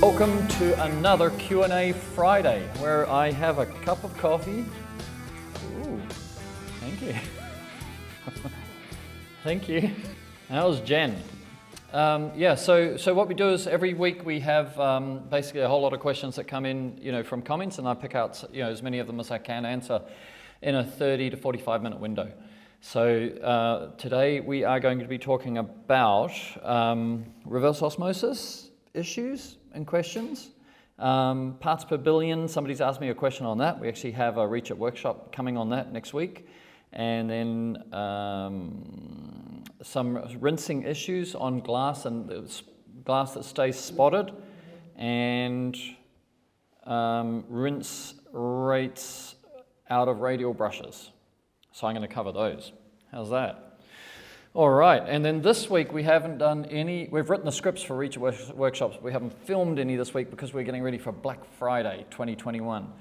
Welcome 0.00 0.48
to 0.48 0.82
another 0.84 1.28
Q&A 1.28 1.92
Friday 1.92 2.66
where 2.78 3.06
I 3.10 3.30
have 3.32 3.58
a 3.58 3.66
cup 3.66 4.02
of 4.02 4.16
coffee. 4.16 4.64
Ooh, 5.76 6.00
thank 6.80 7.02
you. 7.02 7.14
thank 9.44 9.68
you. 9.68 9.90
How's 10.48 10.80
Jen? 10.80 11.22
Um, 11.92 12.32
yeah, 12.34 12.54
so, 12.54 12.96
so 12.96 13.12
what 13.12 13.28
we 13.28 13.34
do 13.34 13.50
is 13.50 13.66
every 13.66 13.92
week 13.92 14.24
we 14.24 14.40
have 14.40 14.80
um, 14.80 15.18
basically 15.28 15.60
a 15.60 15.68
whole 15.68 15.82
lot 15.82 15.92
of 15.92 16.00
questions 16.00 16.34
that 16.36 16.44
come 16.44 16.64
in, 16.64 16.96
you 16.98 17.12
know, 17.12 17.22
from 17.22 17.42
comments, 17.42 17.76
and 17.76 17.86
I 17.86 17.92
pick 17.92 18.14
out, 18.14 18.42
you 18.54 18.62
know, 18.62 18.70
as 18.70 18.82
many 18.82 19.00
of 19.00 19.06
them 19.06 19.20
as 19.20 19.30
I 19.30 19.36
can 19.36 19.66
answer 19.66 20.00
in 20.62 20.76
a 20.76 20.82
30 20.82 21.28
to 21.28 21.36
45 21.36 21.82
minute 21.82 22.00
window. 22.00 22.32
So 22.80 23.26
uh, 23.42 23.94
today 23.98 24.40
we 24.40 24.64
are 24.64 24.80
going 24.80 25.00
to 25.00 25.04
be 25.04 25.18
talking 25.18 25.58
about 25.58 26.32
um, 26.62 27.26
reverse 27.44 27.82
osmosis 27.82 28.70
issues 28.94 29.58
and 29.72 29.86
questions. 29.86 30.50
Um, 30.98 31.56
parts 31.60 31.84
per 31.84 31.96
billion, 31.96 32.46
somebody's 32.46 32.80
asked 32.80 33.00
me 33.00 33.08
a 33.08 33.14
question 33.14 33.46
on 33.46 33.58
that. 33.58 33.80
We 33.80 33.88
actually 33.88 34.12
have 34.12 34.36
a 34.36 34.46
Reach 34.46 34.70
It 34.70 34.78
workshop 34.78 35.32
coming 35.32 35.56
on 35.56 35.70
that 35.70 35.92
next 35.92 36.12
week. 36.12 36.46
And 36.92 37.30
then 37.30 37.94
um, 37.94 39.64
some 39.82 40.22
rinsing 40.40 40.82
issues 40.82 41.34
on 41.34 41.60
glass 41.60 42.04
and 42.04 42.52
glass 43.04 43.34
that 43.34 43.44
stays 43.44 43.78
spotted. 43.78 44.32
And 44.96 45.78
um, 46.84 47.44
rinse 47.48 48.14
rates 48.32 49.36
out 49.88 50.08
of 50.08 50.20
radial 50.20 50.52
brushes. 50.52 51.10
So 51.72 51.86
I'm 51.86 51.94
going 51.94 52.06
to 52.06 52.14
cover 52.14 52.32
those. 52.32 52.72
How's 53.10 53.30
that? 53.30 53.69
All 54.52 54.68
right, 54.68 55.00
and 55.06 55.24
then 55.24 55.42
this 55.42 55.70
week 55.70 55.92
we 55.92 56.02
haven't 56.02 56.38
done 56.38 56.64
any, 56.64 57.08
we've 57.12 57.30
written 57.30 57.46
the 57.46 57.52
scripts 57.52 57.84
for 57.84 58.02
each 58.02 58.18
workshops, 58.18 58.96
but 58.96 59.02
we 59.04 59.12
haven't 59.12 59.32
filmed 59.46 59.78
any 59.78 59.94
this 59.94 60.12
week 60.12 60.28
because 60.28 60.52
we're 60.52 60.64
getting 60.64 60.82
ready 60.82 60.98
for 60.98 61.12
Black 61.12 61.38
Friday 61.56 62.04
2021. 62.10 62.92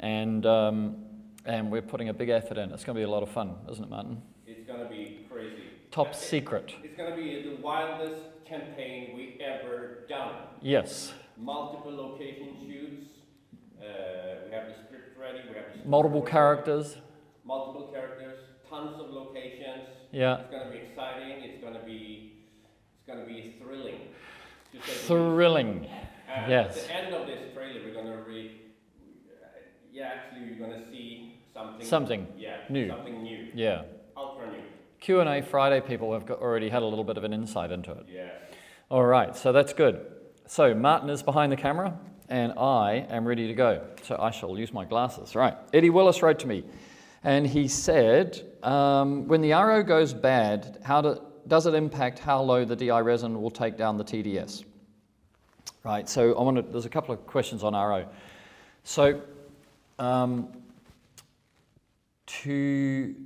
And, 0.00 0.44
um, 0.46 0.96
and 1.44 1.70
we're 1.70 1.80
putting 1.80 2.08
a 2.08 2.12
big 2.12 2.28
effort 2.28 2.58
in. 2.58 2.72
It's 2.72 2.82
going 2.82 2.96
to 2.96 2.98
be 2.98 3.04
a 3.04 3.08
lot 3.08 3.22
of 3.22 3.28
fun, 3.28 3.54
isn't 3.70 3.84
it, 3.84 3.88
Martin? 3.88 4.20
It's 4.48 4.66
going 4.66 4.80
to 4.80 4.88
be 4.88 5.24
crazy. 5.30 5.62
Top 5.92 6.12
secret. 6.12 6.74
It's 6.82 6.96
going 6.96 7.10
to 7.10 7.16
be 7.16 7.50
the 7.50 7.62
wildest 7.62 8.44
campaign 8.44 9.14
we 9.14 9.40
ever 9.40 10.06
done. 10.08 10.34
Yes. 10.60 11.12
Multiple 11.36 11.94
location 11.94 12.56
shoots. 12.66 13.06
Uh, 13.80 14.42
we 14.44 14.52
have 14.52 14.66
the 14.66 14.74
script 14.84 15.16
ready. 15.20 15.38
We 15.48 15.54
have 15.54 15.66
the 15.84 15.88
multiple 15.88 16.22
characters. 16.22 16.96
Multiple 17.44 17.92
characters. 17.92 18.40
Tons 18.68 19.00
of 19.00 19.10
locations. 19.10 19.88
Yeah. 20.12 20.40
It's 20.40 20.50
going 20.50 20.66
to 20.66 20.72
be 20.72 20.78
exciting. 20.78 21.44
It's 21.44 21.60
going 21.62 21.74
to 21.74 21.80
be 21.80 22.44
it's 22.98 23.06
going 23.06 23.20
to 23.20 23.26
be 23.26 23.56
thrilling. 23.62 24.00
Thrilling. 24.82 25.88
And 26.28 26.50
yes. 26.50 26.76
At 26.76 26.86
the 26.86 26.94
end 26.94 27.14
of 27.14 27.26
this 27.26 27.54
trailer, 27.54 27.80
we're 27.84 27.94
going 27.94 28.06
to 28.06 28.22
read. 28.28 28.50
Yeah, 29.92 30.10
actually, 30.14 30.46
you're 30.46 30.58
going 30.58 30.82
to 30.82 30.90
see 30.90 31.40
something. 31.54 31.86
Something. 31.86 32.26
Yeah. 32.36 32.56
New. 32.68 32.88
Something 32.88 33.22
new. 33.22 33.48
Yeah. 33.54 33.82
Ultra 34.16 34.50
new. 34.50 34.62
Q 35.00 35.20
and 35.20 35.28
A 35.28 35.42
Friday 35.42 35.80
people 35.80 36.12
have 36.12 36.26
got, 36.26 36.40
already 36.40 36.68
had 36.68 36.82
a 36.82 36.86
little 36.86 37.04
bit 37.04 37.16
of 37.16 37.24
an 37.24 37.32
insight 37.32 37.70
into 37.70 37.92
it. 37.92 38.06
Yeah. 38.12 38.30
All 38.90 39.04
right, 39.04 39.36
so 39.36 39.52
that's 39.52 39.72
good. 39.72 40.00
So 40.46 40.74
Martin 40.74 41.10
is 41.10 41.22
behind 41.22 41.52
the 41.52 41.56
camera, 41.56 41.98
and 42.28 42.52
I 42.58 43.06
am 43.08 43.26
ready 43.26 43.46
to 43.48 43.54
go. 43.54 43.84
So 44.02 44.16
I 44.20 44.30
shall 44.30 44.58
use 44.58 44.72
my 44.72 44.84
glasses. 44.84 45.34
Right. 45.34 45.56
Eddie 45.72 45.90
Willis 45.90 46.22
wrote 46.22 46.38
to 46.40 46.46
me. 46.46 46.64
And 47.26 47.44
he 47.44 47.66
said, 47.66 48.40
um, 48.62 49.26
when 49.26 49.40
the 49.40 49.50
RO 49.50 49.82
goes 49.82 50.14
bad, 50.14 50.78
how 50.84 51.00
do, 51.00 51.20
does 51.48 51.66
it 51.66 51.74
impact 51.74 52.20
how 52.20 52.40
low 52.40 52.64
the 52.64 52.76
DI 52.76 53.00
resin 53.00 53.42
will 53.42 53.50
take 53.50 53.76
down 53.76 53.96
the 53.96 54.04
TDS? 54.04 54.62
Right, 55.82 56.08
so 56.08 56.38
I 56.38 56.42
want 56.42 56.56
to, 56.56 56.62
there's 56.62 56.84
a 56.84 56.88
couple 56.88 57.12
of 57.12 57.26
questions 57.26 57.64
on 57.64 57.72
RO. 57.72 58.06
So 58.84 59.20
um, 59.98 60.52
to, 62.26 63.16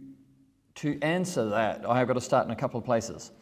to 0.77 0.99
answer 1.03 1.51
that, 1.51 1.85
I 1.87 1.99
have 1.99 2.09
got 2.09 2.15
to 2.15 2.23
start 2.23 2.47
in 2.47 2.53
a 2.53 2.57
couple 2.57 2.81
of 2.81 2.87
places. 2.87 3.33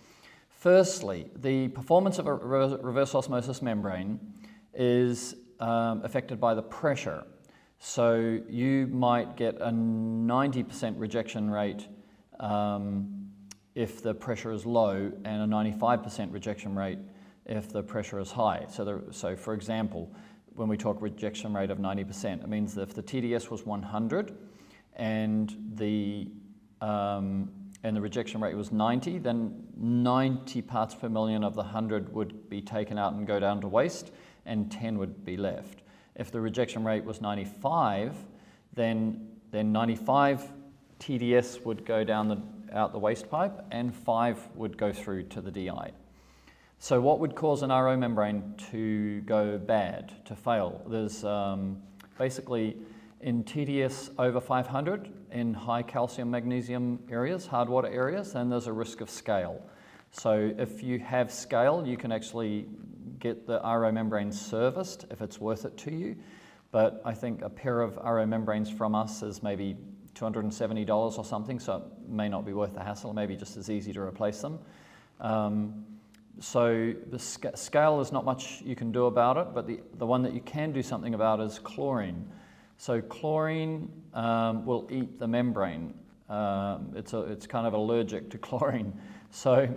Firstly, 0.49 1.31
the 1.37 1.69
performance 1.69 2.19
of 2.19 2.27
a 2.27 2.34
reverse 2.34 3.15
osmosis 3.15 3.62
membrane 3.62 4.19
is 4.75 5.37
um, 5.60 6.03
affected 6.03 6.41
by 6.41 6.54
the 6.54 6.62
pressure. 6.62 7.25
So 7.78 8.41
you 8.49 8.89
might 8.89 9.37
get 9.37 9.56
a 9.56 9.71
90% 9.71 10.94
rejection 10.99 11.50
rate 11.50 11.87
um, 12.41 13.31
if 13.75 14.03
the 14.03 14.15
pressure 14.15 14.50
is 14.50 14.66
low 14.66 15.12
and 15.25 15.43
a 15.43 15.47
95% 15.47 16.33
rejection 16.33 16.75
rate 16.75 16.99
if 17.47 17.72
the 17.72 17.83
pressure 17.83 18.19
is 18.19 18.31
high. 18.31 18.66
So, 18.69 18.84
the, 18.84 19.12
so 19.12 19.37
for 19.37 19.55
example, 19.55 20.12
when 20.55 20.69
we 20.69 20.77
talk 20.77 21.00
rejection 21.00 21.55
rate 21.55 21.71
of 21.71 21.78
90%, 21.78 22.43
it 22.43 22.49
means 22.49 22.75
that 22.75 22.83
if 22.83 22.94
the 22.94 23.03
TDS 23.03 23.50
was 23.50 23.65
100 23.65 24.37
and 24.97 25.56
the, 25.75 26.28
um, 26.81 27.50
and 27.84 27.97
the 27.97 28.00
rejection 28.00 28.41
rate 28.41 28.56
was 28.56 28.72
90, 28.72 29.19
then 29.19 29.62
90 29.77 30.62
parts 30.62 30.95
per 30.95 31.09
million 31.09 31.45
of 31.45 31.55
the 31.55 31.62
100 31.62 32.12
would 32.12 32.50
be 32.50 32.60
taken 32.60 32.99
out 32.99 33.12
and 33.15 33.27
go 33.27 33.39
down 33.39 33.60
to 33.60 33.69
waste, 33.69 34.10
and 34.45 34.71
10 34.71 34.99
would 34.99 35.25
be 35.25 35.37
left. 35.37 35.83
If 36.19 36.31
the 36.33 36.41
rejection 36.41 36.84
rate 36.84 37.05
was 37.05 37.21
95, 37.21 38.15
then, 38.75 39.29
then 39.51 39.73
95 39.73 40.53
TDS 41.01 41.65
would 41.65 41.87
go 41.87 42.05
down 42.05 42.29
the, 42.29 42.43
out 42.73 42.93
the 42.93 42.99
waste 42.99 43.31
pipe 43.31 43.65
and 43.71 43.95
5 43.95 44.49
would 44.57 44.77
go 44.77 44.93
through 44.93 45.25
to 45.25 45.41
the 45.41 45.51
DI. 45.51 45.93
So 46.81 47.01
what 47.01 47.19
would 47.21 47.34
cause 47.34 47.62
an 47.62 47.71
RO 47.71 47.97
membrane 47.97 48.55
to 48.71 49.21
go 49.23 49.59
bad, 49.59 50.25
to 50.27 50.37
fail? 50.37 50.83
There's 50.89 51.25
um, 51.25 51.83
basically 52.19 52.77
in 53.21 53.43
TDS 53.43 54.11
over 54.19 54.41
500 54.41 55.11
in 55.33 55.55
high 55.55 55.83
calcium 55.83 56.31
magnesium 56.31 57.01
areas, 57.11 57.47
hard 57.47 57.69
water 57.69 57.89
areas, 57.89 58.33
then 58.33 58.49
there's 58.49 58.69
a 58.69 58.73
risk 58.73 59.01
of 59.01 59.11
scale. 59.11 59.61
So 60.12 60.53
if 60.57 60.83
you 60.83 60.99
have 61.01 61.33
scale, 61.33 61.84
you 61.87 61.97
can 61.97 62.12
actually 62.12 62.67
get 63.19 63.47
the 63.47 63.61
RO 63.65 63.91
membrane 63.93 64.33
serviced 64.33 65.06
if 65.11 65.21
it's 65.21 65.41
worth 65.41 65.65
it 65.65 65.77
to 65.79 65.93
you. 65.93 66.17
But 66.71 67.01
I 67.05 67.15
think 67.15 67.43
a 67.43 67.49
pair 67.49 67.81
of 67.81 67.97
RO 67.97 68.27
membranes 68.27 68.71
from 68.71 68.95
us 68.95 69.23
is 69.23 69.43
maybe 69.43 69.77
$270 70.15 71.19
or 71.19 71.25
something, 71.25 71.59
so 71.59 71.77
it 71.77 72.09
may 72.09 72.28
not 72.28 72.45
be 72.45 72.53
worth 72.53 72.75
the 72.75 72.83
hassle, 72.83 73.12
maybe 73.12 73.37
just 73.37 73.57
as 73.57 73.71
easy 73.71 73.93
to 73.93 74.01
replace 74.01 74.41
them. 74.41 74.59
Um, 75.21 75.84
so 76.41 76.95
the 77.11 77.19
sc 77.19 77.47
scale 77.57 78.01
is 78.01 78.12
not 78.12 78.25
much 78.25 78.62
you 78.62 78.77
can 78.77 78.93
do 78.93 79.07
about 79.07 79.37
it, 79.37 79.49
but 79.55 79.67
the, 79.67 79.81
the 79.95 80.07
one 80.07 80.23
that 80.23 80.33
you 80.33 80.41
can 80.41 80.73
do 80.73 80.83
something 80.83 81.15
about 81.15 81.41
is 81.41 81.59
chlorine. 81.59 82.28
So 82.77 83.01
chlorine 83.01 83.91
um, 84.15 84.65
will 84.65 84.87
eat 84.91 85.19
the 85.19 85.27
membrane. 85.27 85.95
Um, 86.28 86.93
it's, 86.95 87.12
a, 87.12 87.23
it's 87.23 87.47
kind 87.47 87.67
of 87.67 87.73
allergic 87.73 88.31
to 88.31 88.39
chlorine. 88.47 88.93
So 89.31 89.69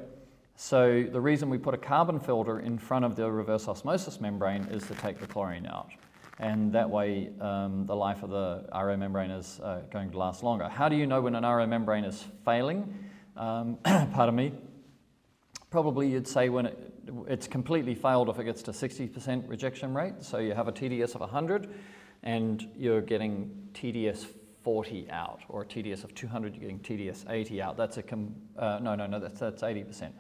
so 0.64 1.04
the 1.12 1.20
reason 1.20 1.50
we 1.50 1.58
put 1.58 1.74
a 1.74 1.78
carbon 1.78 2.20
filter 2.20 2.60
in 2.60 2.78
front 2.78 3.04
of 3.04 3.16
the 3.16 3.32
reverse 3.32 3.68
osmosis 3.68 4.22
membrane 4.22 4.62
is 4.66 4.86
to 4.86 4.94
take 4.94 5.20
the 5.20 5.26
chlorine 5.26 5.66
out. 5.66 5.90
And 6.38 6.72
that 6.74 6.88
way 6.88 7.32
um, 7.42 7.88
the 7.88 7.96
life 7.96 8.22
of 8.22 8.30
the 8.30 8.70
RO 8.72 8.96
membrane 8.96 9.32
is 9.32 9.60
uh, 9.64 9.82
going 9.92 10.12
to 10.12 10.20
last 10.20 10.44
longer. 10.44 10.70
How 10.70 10.88
do 10.88 10.96
you 10.96 11.08
know 11.08 11.20
when 11.20 11.34
an 11.34 11.44
RO 11.44 11.66
membrane 11.66 12.04
is 12.04 12.24
failing? 12.46 12.94
Um, 13.36 13.80
pardon 13.84 14.36
me. 14.36 14.54
Probably 15.72 16.12
you'd 16.12 16.28
say 16.28 16.50
when 16.50 16.68
it, 16.68 16.94
it's 17.28 17.48
completely 17.48 17.96
failed 17.96 18.30
if 18.30 18.38
it 18.38 18.44
gets 18.44 18.62
to 18.62 18.72
60% 18.72 19.50
rejection 19.50 19.96
rate. 19.96 20.14
So 20.20 20.38
you 20.38 20.54
have 20.54 20.68
a 20.68 20.72
TDS 20.72 21.16
of 21.16 21.22
100 21.22 21.74
and 22.22 22.70
you're 22.78 23.02
getting 23.02 23.50
TDS 23.74 24.28
40 24.64 25.10
out, 25.10 25.40
or 25.50 25.64
a 25.64 25.66
TDS 25.66 26.04
of 26.04 26.14
200, 26.14 26.54
you're 26.54 26.70
getting 26.70 26.80
TDS 26.82 27.28
80 27.28 27.64
out. 27.64 27.78
That's 27.78 27.98
a, 27.98 28.04
uh, 28.60 28.78
no, 28.80 28.94
no, 28.94 29.08
no, 29.08 29.20
that's, 29.20 29.40
that's 29.40 29.64
80%. 29.64 30.12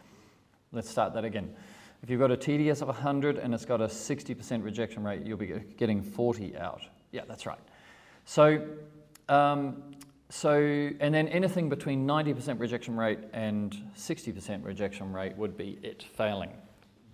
Let's 0.73 0.89
start 0.89 1.13
that 1.15 1.25
again. 1.25 1.53
If 2.01 2.09
you've 2.09 2.21
got 2.21 2.31
a 2.31 2.37
TDS 2.37 2.81
of 2.81 2.87
100 2.87 3.37
and 3.37 3.53
it's 3.53 3.65
got 3.65 3.81
a 3.81 3.87
60% 3.87 4.63
rejection 4.63 5.03
rate, 5.03 5.25
you'll 5.25 5.37
be 5.37 5.53
getting 5.77 6.01
40 6.01 6.57
out. 6.57 6.81
Yeah, 7.11 7.23
that's 7.27 7.45
right. 7.45 7.59
So, 8.23 8.65
um, 9.27 9.83
so 10.29 10.53
and 10.53 11.13
then 11.13 11.27
anything 11.27 11.67
between 11.67 12.07
90% 12.07 12.57
rejection 12.57 12.95
rate 12.95 13.19
and 13.33 13.75
60% 13.97 14.63
rejection 14.63 15.11
rate 15.11 15.35
would 15.35 15.57
be 15.57 15.77
it 15.83 16.03
failing. 16.03 16.51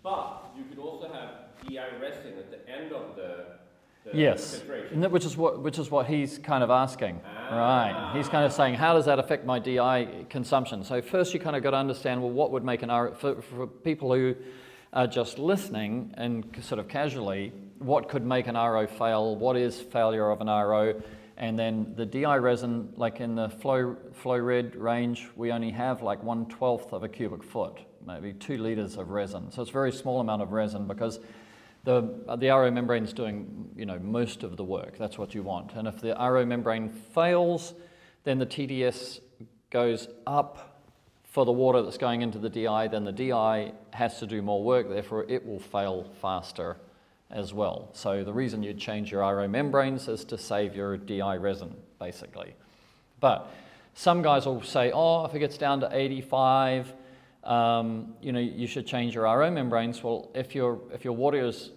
But 0.04 0.52
you 0.56 0.64
could 0.66 0.78
also 0.78 1.12
have 1.12 1.68
DI 1.68 1.84
resin 2.00 2.38
at 2.38 2.52
the 2.52 2.70
end 2.70 2.94
of 2.94 3.16
the 3.16 3.47
yes, 4.14 4.64
which 4.94 5.26
is 5.26 5.38
what 5.38 5.62
which 5.62 5.80
is 5.80 5.92
what 5.92 6.08
he's 6.08 6.38
kind 6.38 6.64
of 6.64 6.70
asking, 6.70 7.22
ah. 7.26 7.58
right? 7.58 8.12
He's 8.16 8.30
kind 8.30 8.46
of 8.46 8.54
saying, 8.54 8.76
how 8.76 8.94
does 8.94 9.06
that 9.06 9.20
affect 9.20 9.46
my 9.46 9.60
DI 9.60 10.26
consumption? 10.30 10.84
So 10.84 11.02
first, 11.02 11.34
you 11.34 11.40
kind 11.40 11.56
of 11.56 11.64
got 11.64 11.72
to 11.72 11.78
understand, 11.78 12.22
well, 12.22 12.32
what 12.32 12.52
would 12.52 12.64
make 12.64 12.84
an 12.84 12.90
RO 12.90 13.14
for, 13.14 13.42
for 13.42 13.68
people 13.68 14.14
who 14.14 14.36
are 14.94 15.08
just 15.08 15.38
listening 15.38 16.14
and 16.18 16.46
sort 16.62 16.80
of 16.80 16.88
casually, 16.88 17.52
what 17.80 18.10
could 18.10 18.26
make 18.26 18.48
an 18.48 18.56
RO 18.56 18.88
fail? 18.88 19.36
What 19.36 19.58
is 19.58 19.80
failure 19.80 20.30
of 20.30 20.42
an 20.42 20.48
RO? 20.48 21.02
And 21.38 21.58
then 21.58 21.94
the 21.96 22.06
DI 22.06 22.38
resin, 22.38 22.92
like 22.96 23.20
in 23.20 23.36
the 23.36 23.50
flow, 23.50 23.96
flow 24.14 24.38
red 24.40 24.76
range, 24.76 25.28
we 25.36 25.52
only 25.52 25.70
have 25.70 26.02
like 26.02 26.24
one 26.24 26.48
twelfth 26.48 26.94
of 26.94 27.04
a 27.04 27.10
cubic 27.10 27.44
foot, 27.44 27.80
maybe 28.06 28.34
two 28.34 28.58
liters 28.58 28.98
of 28.98 29.12
resin. 29.12 29.52
So 29.52 29.62
it's 29.62 29.70
a 29.70 29.74
very 29.74 29.92
small 29.92 30.20
amount 30.20 30.42
of 30.42 30.52
resin 30.52 30.88
because 30.88 31.20
the, 31.88 32.36
the 32.36 32.50
RO 32.50 32.70
membrane 32.70 33.06
is 33.06 33.14
doing 33.14 33.70
you 33.74 33.86
know, 33.86 33.98
most 34.00 34.44
of 34.44 34.58
the 34.58 34.64
work. 34.64 34.98
That's 34.98 35.18
what 35.18 35.34
you 35.34 35.42
want. 35.42 35.74
And 35.76 35.88
if 35.88 36.02
the 36.02 36.14
RO 36.20 36.46
membrane 36.46 36.90
fails, 36.90 37.76
then 38.26 38.40
the 38.40 38.46
TDS 38.46 39.22
goes 39.70 40.10
up 40.28 40.84
for 41.24 41.46
the 41.46 41.52
water 41.54 41.82
that's 41.82 41.98
going 41.98 42.24
into 42.24 42.40
the 42.40 42.50
DI, 42.50 42.90
then 42.90 43.06
the 43.06 43.14
DI 43.14 43.72
has 43.94 44.20
to 44.20 44.28
do 44.28 44.42
more 44.42 44.62
work, 44.62 44.90
therefore 44.90 45.26
it 45.30 45.46
will 45.46 45.62
fail 45.62 46.12
faster 46.22 46.76
as 47.32 47.54
well. 47.54 47.90
So 47.94 48.26
the 48.26 48.34
reason 48.34 48.64
you'd 48.64 48.80
change 48.80 49.10
your 49.10 49.22
RO 49.22 49.48
membranes 49.48 50.10
is 50.10 50.26
to 50.26 50.38
save 50.38 50.76
your 50.76 50.98
DI 50.98 51.38
resin, 51.38 51.74
basically. 52.00 52.54
But 53.22 53.50
some 53.94 54.22
guys 54.22 54.46
will 54.46 54.62
say, 54.62 54.92
oh, 54.94 55.24
if 55.24 55.34
it 55.36 55.40
gets 55.40 55.58
down 55.58 55.80
to 55.82 55.90
85, 55.90 56.92
um, 57.46 58.14
you 58.22 58.34
know, 58.34 58.40
you 58.40 58.68
should 58.68 58.86
change 58.86 59.16
your 59.16 59.24
RO 59.24 59.50
membranes. 59.52 60.04
Well, 60.04 60.32
if 60.36 60.54
your, 60.54 60.80
if 60.92 61.06
your 61.06 61.14
water 61.14 61.46
is 61.46 61.72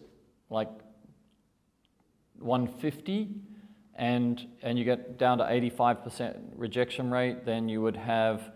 like 0.50 0.68
150 2.38 3.28
and, 3.94 4.46
and 4.62 4.78
you 4.78 4.84
get 4.84 5.18
down 5.18 5.38
to 5.38 5.44
85% 5.44 6.38
rejection 6.56 7.10
rate, 7.10 7.44
then 7.44 7.68
you 7.68 7.82
would 7.82 7.96
have 7.96 8.52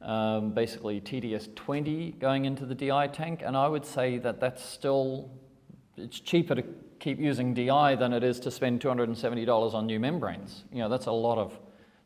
um, 0.00 0.50
basically 0.50 1.00
TDS 1.00 1.54
20 1.54 2.12
going 2.12 2.44
into 2.44 2.64
the 2.64 2.74
DI 2.74 3.08
tank. 3.08 3.42
And 3.44 3.56
I 3.56 3.68
would 3.68 3.84
say 3.84 4.18
that 4.18 4.40
that's 4.40 4.64
still, 4.64 5.30
it's 5.96 6.20
cheaper 6.20 6.54
to 6.54 6.64
keep 7.00 7.18
using 7.18 7.54
DI 7.54 7.96
than 7.96 8.12
it 8.12 8.24
is 8.24 8.40
to 8.40 8.50
spend 8.50 8.80
$270 8.80 9.74
on 9.74 9.86
new 9.86 10.00
membranes. 10.00 10.64
You 10.72 10.78
know, 10.78 10.88
that's 10.88 11.06
a 11.06 11.12
lot 11.12 11.38
of, 11.38 11.58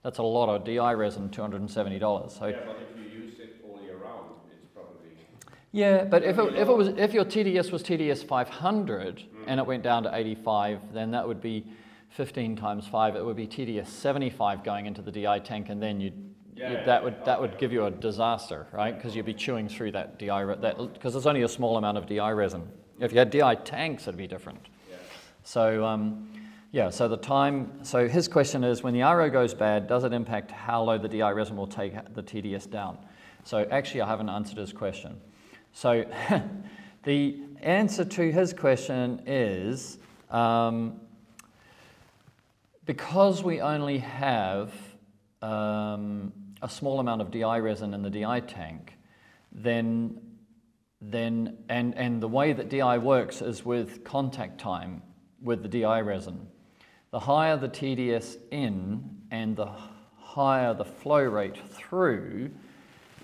that's 0.03 0.19
a 0.19 0.23
lot 0.23 0.49
of 0.49 0.65
DI 0.65 0.93
resin, 0.95 1.29
$270. 1.29 2.31
So, 2.31 2.47
yeah, 2.47 2.57
but 2.67 2.79
if 2.91 2.97
you 2.97 3.21
use 3.21 3.39
it 3.39 3.65
all 3.65 3.81
year 3.83 3.97
round, 3.97 4.31
it's 4.51 4.67
probably... 4.75 5.11
Yeah, 5.73 6.05
but 6.05 6.23
if 6.23 6.39
it, 6.39 6.55
if 6.55 6.69
it 6.69 6.77
was, 6.77 6.89
if 6.89 7.15
your 7.15 7.25
TDS 7.25 7.73
was 7.73 7.83
TDS 7.83 8.27
500 8.27 9.17
mm. 9.17 9.23
and 9.47 9.59
it 9.59 9.67
went 9.67 9.83
down 9.83 10.03
to 10.03 10.15
85, 10.15 10.93
then 10.93 11.11
that 11.13 11.27
would 11.27 11.41
be 11.41 11.67
15 12.11 12.57
times 12.57 12.87
5, 12.87 13.17
it 13.17 13.25
would 13.25 13.37
be 13.37 13.47
TDS 13.47 13.87
75 13.87 14.65
going 14.65 14.85
into 14.85 15.01
the 15.01 15.11
DI 15.11 15.39
tank, 15.39 15.71
and 15.71 15.83
then 15.83 15.99
you'd, 15.99 16.35
yeah, 16.55 16.73
you'd 16.73 16.87
that 16.87 17.03
would 17.03 17.25
that 17.25 17.41
would 17.41 17.57
give 17.57 17.73
you 17.73 17.87
a 17.87 17.91
disaster, 17.91 18.67
right? 18.71 18.95
Because 18.95 19.17
you'd 19.17 19.25
be 19.25 19.33
chewing 19.33 19.67
through 19.67 19.93
that 19.93 20.19
DI 20.19 20.45
that 20.61 20.77
because 20.93 21.15
there's 21.15 21.27
only 21.27 21.43
a 21.43 21.49
small 21.49 21.79
amount 21.79 21.97
of 21.97 22.07
DI 22.07 22.31
resin. 22.33 22.69
If 23.01 23.13
you 23.13 23.19
had 23.19 23.31
DI 23.31 23.55
tanks, 23.55 24.03
it'd 24.03 24.19
be 24.19 24.27
different. 24.27 24.61
Yeah. 24.91 24.97
So. 25.43 25.85
Um, 25.85 26.29
yeah, 26.75 26.89
so 26.89 27.07
the 27.07 27.19
time, 27.19 27.71
so 27.83 28.09
his 28.09 28.29
question 28.29 28.65
is 28.65 28.83
when 28.83 28.95
the 28.95 29.03
RO 29.03 29.29
goes 29.29 29.53
bad, 29.53 29.87
does 29.87 30.05
it 30.05 30.15
impact 30.15 30.51
how 30.51 30.83
low 30.83 30.97
the 30.97 31.07
DI 31.07 31.31
resin 31.31 31.55
will 31.55 31.67
take 31.67 31.93
the 32.15 32.23
TDS 32.23 32.71
down? 32.71 32.97
So 33.45 33.69
actually, 33.71 34.01
I 34.01 34.09
haven't 34.09 34.31
answered 34.31 34.57
his 34.57 34.73
question. 34.73 35.21
So 35.73 36.05
the 37.03 37.41
answer 37.61 38.05
to 38.05 38.33
his 38.33 38.53
question 38.53 39.23
is 39.27 39.99
um, 40.31 41.01
because 42.85 43.43
we 43.43 43.61
only 43.61 43.99
have 43.99 44.73
um, 45.41 46.33
a 46.61 46.69
small 46.69 47.01
amount 47.01 47.21
of 47.21 47.31
DI 47.31 47.59
resin 47.59 47.95
in 47.95 48.03
the 48.03 48.11
DI 48.11 48.41
tank, 48.41 48.97
then, 49.51 50.21
then 51.01 51.59
and, 51.69 51.97
and 51.97 52.23
the 52.23 52.29
way 52.29 52.53
that 52.53 52.69
DI 52.69 52.99
works 52.99 53.43
is 53.43 53.65
with 53.65 54.05
contact 54.05 54.59
time 54.59 55.03
with 55.43 55.63
the 55.63 55.69
DI 55.69 56.01
resin. 56.01 56.47
The 57.11 57.21
higher 57.21 57.57
the 57.57 57.69
TDS 57.69 58.37
in 58.51 59.23
and 59.31 59.57
the 59.57 59.71
higher 60.17 60.73
the 60.73 60.85
flow 60.85 61.23
rate 61.23 61.59
through 61.69 62.51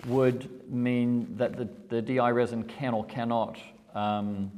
would 0.06 0.70
mean 0.70 1.36
that 1.36 1.56
the, 1.56 1.68
the 1.88 2.02
DI 2.02 2.30
resin 2.30 2.64
can 2.64 2.94
or 2.94 3.04
cannot 3.04 3.58
um, 3.94 4.50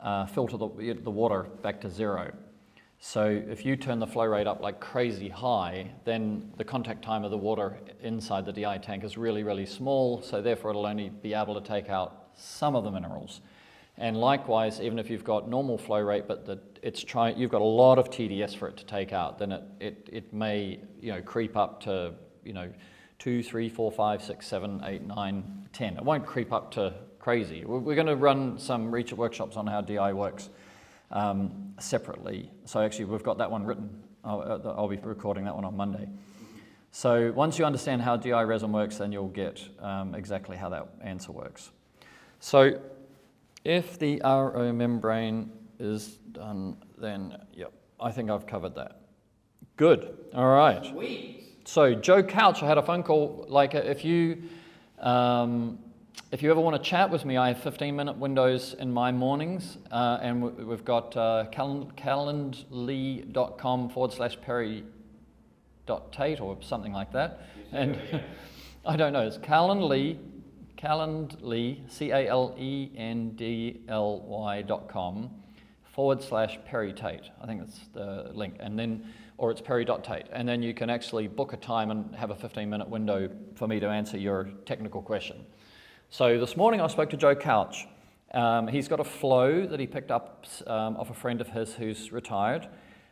uh, 0.00 0.26
filter 0.26 0.56
the, 0.56 0.98
the 1.02 1.10
water 1.10 1.46
back 1.62 1.80
to 1.80 1.90
zero. 1.90 2.32
So 3.04 3.26
if 3.48 3.64
you 3.64 3.76
turn 3.76 3.98
the 3.98 4.06
flow 4.06 4.26
rate 4.26 4.46
up 4.46 4.60
like 4.60 4.78
crazy 4.78 5.28
high, 5.28 5.90
then 6.04 6.52
the 6.56 6.64
contact 6.64 7.02
time 7.02 7.24
of 7.24 7.32
the 7.32 7.36
water 7.36 7.78
inside 8.00 8.46
the 8.46 8.52
DI 8.52 8.78
tank 8.78 9.02
is 9.02 9.18
really, 9.18 9.42
really 9.42 9.66
small, 9.66 10.22
so 10.22 10.40
therefore 10.40 10.70
it'll 10.70 10.86
only 10.86 11.08
be 11.08 11.34
able 11.34 11.60
to 11.60 11.66
take 11.66 11.88
out 11.88 12.28
some 12.36 12.76
of 12.76 12.84
the 12.84 12.90
minerals. 12.92 13.40
And 13.98 14.16
likewise, 14.16 14.80
even 14.80 14.98
if 14.98 15.10
you've 15.10 15.24
got 15.24 15.48
normal 15.48 15.78
flow 15.78 16.00
rate, 16.00 16.28
but 16.28 16.46
the, 16.46 16.60
it's 16.80 17.02
try, 17.02 17.30
you've 17.30 17.50
got 17.50 17.60
a 17.60 17.64
lot 17.64 17.98
of 17.98 18.08
TDS 18.08 18.56
for 18.56 18.68
it 18.68 18.76
to 18.76 18.86
take 18.86 19.12
out, 19.12 19.38
then 19.38 19.52
it, 19.52 19.62
it, 19.80 20.08
it 20.12 20.32
may 20.32 20.80
you 21.00 21.12
know, 21.12 21.20
creep 21.20 21.56
up 21.56 21.82
to 21.82 22.14
you 22.44 22.52
know, 22.52 22.70
2, 23.22 23.40
3, 23.40 23.68
4, 23.68 23.92
5, 23.92 24.22
6, 24.24 24.46
7, 24.48 24.82
8, 24.84 25.02
9, 25.06 25.68
10. 25.72 25.96
It 25.96 26.02
won't 26.02 26.26
creep 26.26 26.52
up 26.52 26.72
to 26.72 26.92
crazy. 27.20 27.64
We're, 27.64 27.94
going 27.94 28.08
to 28.08 28.16
run 28.16 28.58
some 28.58 28.92
research 28.92 29.12
workshops 29.12 29.56
on 29.56 29.64
how 29.64 29.80
DI 29.80 30.12
works 30.12 30.50
um, 31.12 31.72
separately. 31.78 32.50
So 32.64 32.80
actually, 32.80 33.04
we've 33.04 33.22
got 33.22 33.38
that 33.38 33.48
one 33.48 33.64
written. 33.64 34.02
I'll, 34.24 34.40
uh, 34.40 34.70
I'll, 34.70 34.88
be 34.88 34.96
recording 34.96 35.44
that 35.44 35.54
one 35.54 35.64
on 35.64 35.76
Monday. 35.76 36.08
So 36.90 37.30
once 37.30 37.60
you 37.60 37.64
understand 37.64 38.02
how 38.02 38.16
DI 38.16 38.42
resin 38.42 38.72
works, 38.72 38.96
then 38.96 39.12
you'll 39.12 39.28
get 39.28 39.62
um, 39.78 40.16
exactly 40.16 40.56
how 40.56 40.68
that 40.70 40.88
answer 41.00 41.30
works. 41.30 41.70
So 42.40 42.80
if 43.64 44.00
the 44.00 44.20
RO 44.24 44.72
membrane 44.72 45.52
is 45.78 46.16
done, 46.32 46.76
then 46.98 47.38
yep, 47.54 47.72
I 48.00 48.10
think 48.10 48.30
I've 48.30 48.48
covered 48.48 48.74
that. 48.74 49.02
Good. 49.76 50.12
All 50.34 50.48
right. 50.48 50.84
Sweet. 50.84 51.51
So 51.64 51.94
Joe 51.94 52.22
Couch, 52.22 52.62
I 52.62 52.66
had 52.66 52.78
a 52.78 52.82
phone 52.82 53.02
call. 53.02 53.46
Like 53.48 53.74
if 53.74 54.04
you 54.04 54.42
um, 54.98 55.78
if 56.30 56.42
you 56.42 56.50
ever 56.50 56.60
want 56.60 56.76
to 56.76 56.82
chat 56.82 57.10
with 57.10 57.24
me, 57.24 57.36
I 57.36 57.48
have 57.48 57.62
15 57.62 57.94
minute 57.94 58.16
windows 58.16 58.74
in 58.78 58.92
my 58.92 59.12
mornings, 59.12 59.78
uh, 59.90 60.18
and 60.20 60.42
we've 60.42 60.84
got 60.84 61.16
uh, 61.16 61.46
calendly.com 61.52 63.88
forward 63.90 64.12
slash 64.12 64.40
perry 64.40 64.84
dot 65.86 66.12
tate 66.12 66.40
or 66.40 66.56
something 66.60 66.92
like 66.92 67.12
that. 67.12 67.42
And 67.72 67.98
I 68.86 68.96
don't 68.96 69.12
know, 69.12 69.26
it's 69.26 69.38
Calendly, 69.38 70.18
Calendly, 70.76 71.90
C 71.90 72.10
A 72.10 72.28
L 72.28 72.54
E 72.58 72.90
N 72.96 73.30
D 73.36 73.80
L 73.88 74.20
Y 74.20 74.62
dot 74.62 74.88
com 74.88 75.30
forward 75.92 76.22
slash 76.22 76.58
Perry 76.64 76.92
Tate. 76.92 77.30
I 77.40 77.46
think 77.46 77.60
that's 77.60 77.80
the 77.92 78.30
link. 78.34 78.56
And 78.60 78.78
then, 78.78 79.04
or 79.42 79.50
it's 79.50 79.60
perry.tate. 79.60 80.26
And 80.30 80.48
then 80.48 80.62
you 80.62 80.72
can 80.72 80.88
actually 80.88 81.26
book 81.26 81.52
a 81.52 81.56
time 81.56 81.90
and 81.90 82.14
have 82.14 82.30
a 82.30 82.34
15 82.36 82.70
minute 82.70 82.88
window 82.88 83.28
for 83.56 83.66
me 83.66 83.80
to 83.80 83.88
answer 83.88 84.16
your 84.16 84.44
technical 84.66 85.02
question. 85.02 85.44
So 86.10 86.38
this 86.38 86.56
morning 86.56 86.80
I 86.80 86.86
spoke 86.86 87.10
to 87.10 87.16
Joe 87.16 87.34
Couch. 87.34 87.88
Um, 88.32 88.68
he's 88.68 88.86
got 88.86 89.00
a 89.00 89.04
flow 89.04 89.66
that 89.66 89.80
he 89.80 89.86
picked 89.88 90.12
up 90.12 90.46
um, 90.68 90.96
off 90.96 91.10
a 91.10 91.14
friend 91.14 91.40
of 91.40 91.48
his 91.48 91.74
who's 91.74 92.12
retired, 92.12 92.68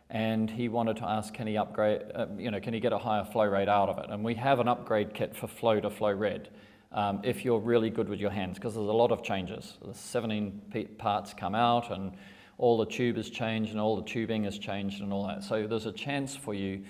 and 0.09 0.49
he 0.49 0.69
wanted 0.69 0.99
to 0.99 1.05
ask, 1.05 1.35
can 1.35 1.49
he 1.49 1.57
upgrade, 1.57 2.03
uh, 2.15 2.27
you 2.39 2.53
know, 2.53 2.61
can 2.61 2.75
he 2.75 2.81
get 2.81 2.93
a 2.93 2.99
higher 2.99 3.25
flow 3.25 3.47
rate 3.47 3.69
out 3.69 3.89
of 3.89 3.99
it? 3.99 4.07
And 4.09 4.25
we 4.25 4.37
have 4.37 4.61
an 4.61 4.69
upgrade 4.69 5.13
kit 5.13 5.35
for 5.35 5.49
flow 5.49 5.81
to 5.81 5.91
flow 5.91 6.13
red. 6.13 6.49
Um, 6.93 7.23
if 7.25 7.45
you're 7.45 7.59
really 7.59 7.91
good 7.91 8.09
with 8.09 8.21
your 8.21 8.31
hands, 8.31 8.57
because 8.57 8.77
there's 8.77 8.87
a 8.87 8.93
lot 8.93 9.11
of 9.11 9.25
changes. 9.25 9.79
The 9.85 9.95
17 9.95 10.91
parts 10.97 11.35
come 11.35 11.57
out, 11.57 11.91
and 11.91 12.13
all 12.61 12.77
the 12.77 12.85
tube 12.85 13.17
has 13.17 13.31
changed, 13.31 13.71
and 13.71 13.81
all 13.81 13.97
the 13.97 14.05
tubing 14.05 14.45
has 14.45 14.59
changed, 14.59 15.01
and 15.01 15.15
all 15.15 15.27
that. 15.27 15.43
So 15.43 15.67
there's 15.67 15.87
a 15.87 15.93
chance 15.93 16.37
for 16.37 16.53
you 16.53 16.85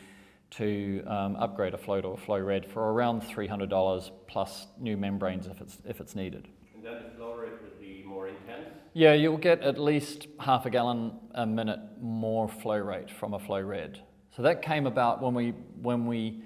to 0.50 1.04
um, 1.06 1.36
upgrade 1.36 1.74
a 1.74 1.78
flow 1.78 2.00
to 2.00 2.08
a 2.08 2.16
flow 2.16 2.40
red 2.40 2.66
for 2.66 2.92
around 2.92 3.22
$300 3.22 4.10
plus 4.26 4.66
new 4.80 4.96
membranes 4.96 5.46
if 5.46 5.60
it's, 5.60 5.78
if 5.86 6.00
it's 6.00 6.16
needed. 6.16 6.48
And 6.74 6.84
then 6.84 7.04
the 7.04 7.16
flow 7.16 7.36
rate 7.36 7.52
would 7.62 7.78
be 7.78 8.02
more 8.04 8.26
intense? 8.26 8.66
Yeah, 8.94 9.12
you'll 9.12 9.36
get 9.36 9.60
at 9.62 9.78
least 9.78 10.26
half 10.40 10.66
a 10.66 10.70
gallon 10.70 11.12
a 11.36 11.46
minute 11.46 11.78
more 12.00 12.48
flow 12.48 12.78
rate 12.78 13.08
from 13.08 13.34
a 13.34 13.38
flow 13.38 13.60
red. 13.60 14.02
So 14.34 14.42
that 14.42 14.62
came 14.62 14.88
about 14.88 15.22
when 15.22 15.34
we, 15.34 15.50
when 15.80 16.04
we 16.04 16.42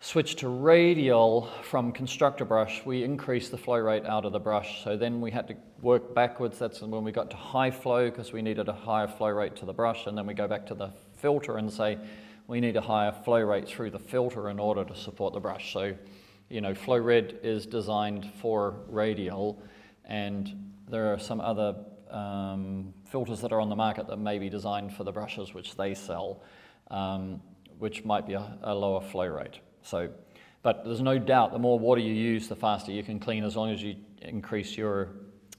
switched 0.00 0.38
to 0.38 0.48
radial 0.48 1.46
from 1.62 1.92
constructor 1.92 2.44
brush, 2.44 2.84
we 2.86 3.04
increased 3.04 3.50
the 3.50 3.58
flow 3.58 3.76
rate 3.76 4.06
out 4.06 4.24
of 4.24 4.32
the 4.32 4.40
brush. 4.40 4.82
So 4.82 4.96
then 4.96 5.20
we 5.20 5.30
had 5.30 5.46
to 5.48 5.56
work 5.82 6.14
backwards. 6.14 6.58
That's 6.58 6.80
when 6.80 7.04
we 7.04 7.12
got 7.12 7.30
to 7.30 7.36
high 7.36 7.70
flow 7.70 8.08
because 8.08 8.32
we 8.32 8.40
needed 8.40 8.68
a 8.68 8.72
higher 8.72 9.06
flow 9.06 9.28
rate 9.28 9.56
to 9.56 9.66
the 9.66 9.74
brush. 9.74 10.06
And 10.06 10.16
then 10.16 10.26
we 10.26 10.32
go 10.32 10.48
back 10.48 10.66
to 10.66 10.74
the 10.74 10.90
filter 11.18 11.58
and 11.58 11.70
say, 11.70 11.98
we 12.46 12.60
need 12.60 12.76
a 12.76 12.80
higher 12.80 13.12
flow 13.12 13.40
rate 13.40 13.68
through 13.68 13.90
the 13.90 13.98
filter 13.98 14.48
in 14.48 14.58
order 14.58 14.84
to 14.84 14.96
support 14.96 15.34
the 15.34 15.40
brush. 15.40 15.72
So, 15.72 15.94
you 16.48 16.60
know, 16.60 16.74
flow 16.74 16.98
red 16.98 17.38
is 17.42 17.64
designed 17.64 18.28
for 18.40 18.74
radial, 18.88 19.62
and 20.04 20.72
there 20.88 21.12
are 21.12 21.18
some 21.20 21.40
other 21.40 21.76
um, 22.10 22.92
filters 23.04 23.40
that 23.42 23.52
are 23.52 23.60
on 23.60 23.68
the 23.68 23.76
market 23.76 24.08
that 24.08 24.16
may 24.16 24.40
be 24.40 24.48
designed 24.48 24.92
for 24.92 25.04
the 25.04 25.12
brushes 25.12 25.54
which 25.54 25.76
they 25.76 25.94
sell, 25.94 26.42
um, 26.90 27.40
which 27.78 28.04
might 28.04 28.26
be 28.26 28.32
a, 28.32 28.58
a, 28.64 28.74
lower 28.74 29.00
flow 29.00 29.26
rate. 29.26 29.60
So, 29.82 30.10
but 30.62 30.84
there's 30.84 31.00
no 31.00 31.18
doubt 31.18 31.52
the 31.52 31.58
more 31.58 31.78
water 31.78 32.00
you 32.00 32.12
use, 32.12 32.48
the 32.48 32.56
faster 32.56 32.92
you 32.92 33.02
can 33.02 33.18
clean 33.18 33.44
as 33.44 33.56
long 33.56 33.70
as 33.70 33.82
you 33.82 33.96
increase 34.22 34.76
your 34.76 35.08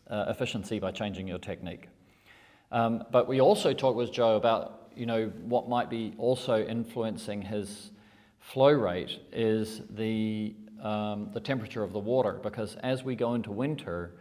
uh, 0.10 0.26
efficiency 0.28 0.80
by 0.80 0.92
changing 0.92 1.28
your 1.28 1.40
technique. 1.40 1.88
Um, 2.72 3.04
but 3.12 3.28
we 3.28 3.42
also 3.42 3.74
talked 3.74 3.98
with 3.98 4.12
Joe 4.12 4.36
about 4.36 4.82
you 4.96 5.06
know, 5.06 5.32
what 5.44 5.70
might 5.70 5.90
be 5.90 6.14
also 6.18 6.64
influencing 6.66 7.42
his 7.42 7.92
flow 8.40 8.72
rate 8.72 9.20
is 9.32 9.82
the, 9.92 10.56
um, 10.82 11.30
the 11.34 11.40
temperature 11.40 11.84
of 11.84 11.94
the 11.94 12.00
water 12.00 12.34
because 12.44 12.76
as 12.84 13.04
we 13.04 13.16
go 13.16 13.36
into 13.36 13.52
winter, 13.52 14.16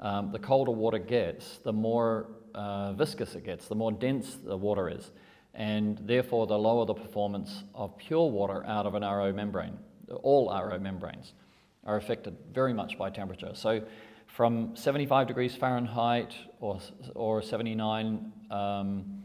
um, 0.00 0.32
the 0.32 0.38
colder 0.38 0.70
water 0.70 0.98
gets, 0.98 1.58
the 1.58 1.72
more 1.72 2.28
uh, 2.54 2.92
viscous 2.94 3.34
it 3.34 3.44
gets, 3.44 3.68
the 3.68 3.74
more 3.74 3.92
dense 3.92 4.36
the 4.44 4.56
water 4.56 4.88
is, 4.88 5.10
and 5.54 5.98
therefore 6.06 6.46
the 6.46 6.58
lower 6.58 6.84
the 6.84 6.94
performance 6.94 7.64
of 7.74 7.96
pure 7.96 8.30
water 8.30 8.64
out 8.66 8.86
of 8.86 8.94
an 8.94 9.02
RO 9.02 9.32
membrane. 9.32 9.78
All 10.22 10.48
RO 10.48 10.78
membranes 10.78 11.32
are 11.84 11.96
affected 11.96 12.36
very 12.52 12.72
much 12.72 12.98
by 12.98 13.10
temperature. 13.10 13.50
So 13.54 13.82
from 14.26 14.74
75 14.74 15.28
degrees 15.28 15.54
Fahrenheit 15.54 16.34
or, 16.60 16.80
or 17.14 17.42
79 17.42 18.32
um, 18.50 19.24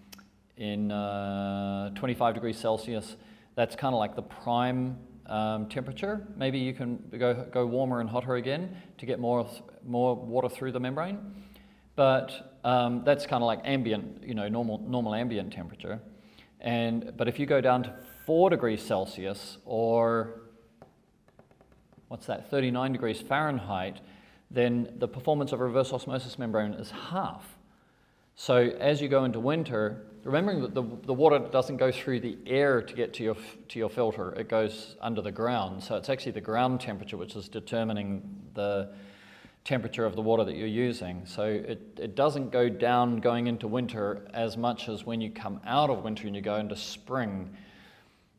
in 0.58 0.92
uh, 0.92 1.90
25 1.96 2.34
degrees 2.36 2.58
Celsius, 2.58 3.16
that's 3.56 3.76
kind 3.76 3.94
of 3.94 4.00
like 4.00 4.16
the 4.16 4.22
prime 4.22 4.98
um, 5.26 5.68
temperature. 5.68 6.28
Maybe 6.36 6.60
you 6.60 6.74
can 6.74 7.00
go, 7.18 7.46
go 7.52 7.66
warmer 7.66 8.02
and 8.02 8.10
hotter 8.10 8.36
again 8.36 8.76
to 8.98 9.06
get 9.06 9.20
more, 9.20 9.50
more 9.86 10.16
water 10.16 10.50
through 10.50 10.74
the 10.74 10.80
membrane. 10.80 11.20
But 11.96 12.60
um, 12.64 13.04
that's 13.04 13.26
kind 13.26 13.42
of 13.44 13.48
like 13.48 13.62
ambient, 13.64 14.24
you 14.24 14.34
know, 14.34 14.48
normal, 14.48 14.80
normal 14.80 15.16
ambient 15.16 15.52
temperature. 15.52 16.00
And, 16.62 17.14
but 17.16 17.28
if 17.28 17.40
you 17.40 17.46
go 17.46 17.62
down 17.62 17.84
to 17.84 17.94
4 18.26 18.50
degrees 18.50 18.82
Celsius 18.82 19.58
or 19.66 20.42
what's 22.10 22.26
that, 22.26 22.50
39 22.50 22.92
degrees 22.92 23.22
Fahrenheit, 23.22 24.00
then 24.52 24.94
the 24.98 25.08
performance 25.08 25.52
of 25.52 25.62
a 25.62 25.64
reverse 25.64 25.94
osmosis 25.94 26.38
membrane 26.40 26.74
is 26.74 26.92
half. 26.92 27.58
So 28.36 28.56
as 28.56 29.02
you 29.02 29.08
go 29.10 29.26
into 29.26 29.40
winter, 29.40 30.06
remembering 30.24 30.62
that 30.62 30.74
the, 30.74 30.84
the 31.04 31.14
water 31.14 31.40
doesn't 31.40 31.78
go 31.78 31.92
through 31.92 32.22
the 32.22 32.38
air 32.46 32.82
to 32.82 32.94
get 32.94 33.14
to 33.16 33.24
your, 33.24 33.36
to 33.68 33.80
your 33.80 33.90
filter, 33.90 34.32
it 34.34 34.50
goes 34.50 34.96
under 35.02 35.22
the 35.22 35.32
ground. 35.32 35.84
So 35.84 35.96
it's 35.96 36.10
actually 36.10 36.32
the 36.32 36.42
ground 36.42 36.82
temperature 36.82 37.18
which 37.18 37.36
is 37.36 37.48
determining 37.48 38.22
the 38.54 38.92
temperature 39.64 40.06
of 40.06 40.16
the 40.16 40.22
water 40.22 40.44
that 40.44 40.56
you're 40.56 40.68
using. 40.68 41.26
So 41.26 41.44
it, 41.44 42.00
it 42.00 42.16
doesn't 42.16 42.52
go 42.52 42.70
down 42.70 43.18
going 43.18 43.48
into 43.48 43.68
winter 43.68 44.28
as 44.34 44.58
much 44.58 44.90
as 44.90 45.06
when 45.06 45.22
you 45.22 45.30
come 45.30 45.60
out 45.66 45.90
of 45.90 46.04
winter 46.04 46.28
and 46.28 46.36
you 46.36 46.42
go 46.42 46.56
into 46.56 46.76
spring. 46.76 47.56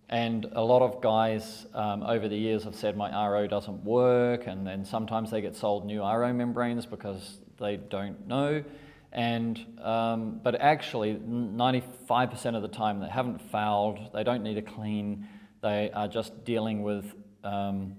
And 0.09 0.47
a 0.53 0.63
lot 0.63 0.83
of 0.83 1.01
guys 1.01 1.67
um, 1.73 2.03
over 2.03 2.29
the 2.29 2.37
years 2.37 2.65
have 2.65 2.75
said 2.75 2.97
my 2.97 3.29
RO 3.29 3.47
doesn't 3.47 3.85
work, 3.85 4.49
and 4.49 4.67
then 4.67 4.85
sometimes 4.85 5.31
they 5.31 5.41
get 5.41 5.55
sold 5.55 5.87
new 5.87 6.03
RO 6.03 6.33
membranes 6.33 6.85
because 6.85 7.39
they 7.61 7.77
don't 7.77 8.27
know. 8.27 8.65
And, 9.13 9.65
um, 9.81 10.41
but 10.43 10.61
actually, 10.61 11.15
95% 11.15 12.57
of 12.57 12.63
the 12.63 12.69
time 12.69 12.99
they 12.99 13.09
haven't 13.09 13.41
fouled, 13.51 13.99
they 14.13 14.25
don't 14.25 14.43
need 14.43 14.59
a 14.59 14.63
clean, 14.63 15.29
they 15.63 15.91
are 15.93 16.09
just 16.09 16.45
dealing 16.45 16.83
with, 16.83 17.15
um, 17.45 17.97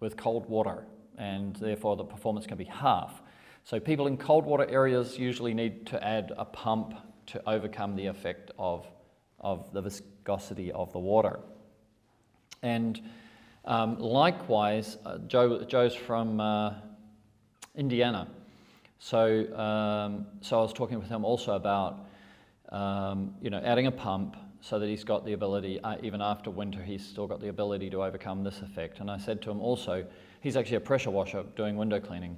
with 0.00 0.16
cold 0.16 0.48
water, 0.48 0.84
and 1.20 1.54
therefore 1.56 1.96
the 1.96 2.04
performance 2.04 2.46
can 2.46 2.56
be 2.56 2.64
half. 2.64 3.22
So 3.64 3.78
people 3.78 4.06
in 4.06 4.16
cold 4.16 4.46
water 4.46 4.66
areas 4.68 5.18
usually 5.18 5.52
need 5.52 5.86
to 5.88 6.02
add 6.02 6.32
a 6.36 6.46
pump 6.46 6.94
to 7.26 7.48
overcome 7.48 7.94
the 7.94 8.06
effect 8.06 8.50
of, 8.58 8.86
of 9.38 9.70
the 9.72 9.82
viscosity 9.82 10.72
of 10.72 10.92
the 10.92 10.98
water. 10.98 11.38
And 12.62 13.00
um, 13.66 13.98
likewise, 13.98 14.96
uh, 15.04 15.18
Joe, 15.18 15.62
Joe's 15.64 15.94
from 15.94 16.40
uh, 16.40 16.74
Indiana. 17.76 18.26
So, 18.98 19.54
um, 19.56 20.26
so 20.40 20.58
I 20.58 20.62
was 20.62 20.72
talking 20.72 20.98
with 20.98 21.08
him 21.08 21.24
also 21.24 21.52
about, 21.54 22.06
um, 22.70 23.34
you 23.42 23.50
know, 23.50 23.60
adding 23.62 23.86
a 23.86 23.92
pump 23.92 24.36
so 24.62 24.78
that 24.78 24.88
he's 24.88 25.04
got 25.04 25.26
the 25.26 25.34
ability, 25.34 25.80
uh, 25.80 25.96
even 26.02 26.22
after 26.22 26.50
winter, 26.50 26.82
he's 26.82 27.06
still 27.06 27.26
got 27.26 27.40
the 27.40 27.48
ability 27.48 27.90
to 27.90 28.02
overcome 28.02 28.42
this 28.42 28.60
effect. 28.62 29.00
And 29.00 29.10
I 29.10 29.18
said 29.18 29.42
to 29.42 29.50
him 29.50 29.60
also, 29.60 30.06
he's 30.40 30.56
actually 30.56 30.76
a 30.76 30.80
pressure 30.80 31.10
washer 31.10 31.44
doing 31.56 31.76
window 31.76 32.00
cleaning. 32.00 32.36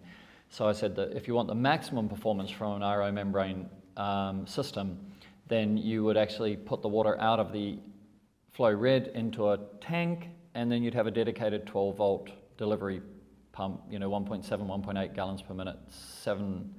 So 0.50 0.68
I 0.68 0.72
said 0.72 0.94
that 0.96 1.16
if 1.16 1.26
you 1.26 1.34
want 1.34 1.48
the 1.48 1.54
maximum 1.54 2.08
performance 2.08 2.50
from 2.50 2.82
an 2.82 2.82
RO 2.82 3.10
membrane 3.10 3.68
um, 3.96 4.46
system, 4.46 4.98
then 5.48 5.76
you 5.76 6.04
would 6.04 6.16
actually 6.16 6.56
put 6.56 6.82
the 6.82 6.88
water 6.88 7.18
out 7.20 7.40
of 7.40 7.52
the 7.52 7.78
flow 8.52 8.72
red 8.72 9.08
into 9.14 9.50
a 9.50 9.58
tank, 9.80 10.28
and 10.54 10.70
then 10.70 10.82
you'd 10.82 10.94
have 10.94 11.06
a 11.06 11.10
dedicated 11.10 11.66
12 11.66 11.96
volt 11.96 12.30
delivery 12.58 13.00
pump, 13.52 13.80
you 13.90 13.98
know, 13.98 14.10
1.7, 14.10 14.44
1.8 14.44 15.14
gallons 15.14 15.42
per 15.42 15.54
minute, 15.54 15.78
seven 15.88 16.74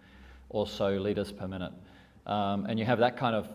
or 0.50 0.68
so 0.68 0.89
liters 0.89 1.32
per 1.32 1.48
minute. 1.48 1.74
Um, 2.25 2.65
and 2.68 2.80
you 2.80 2.86
have 2.86 3.00
that 3.00 3.18
kind 3.18 3.36
of 3.36 3.50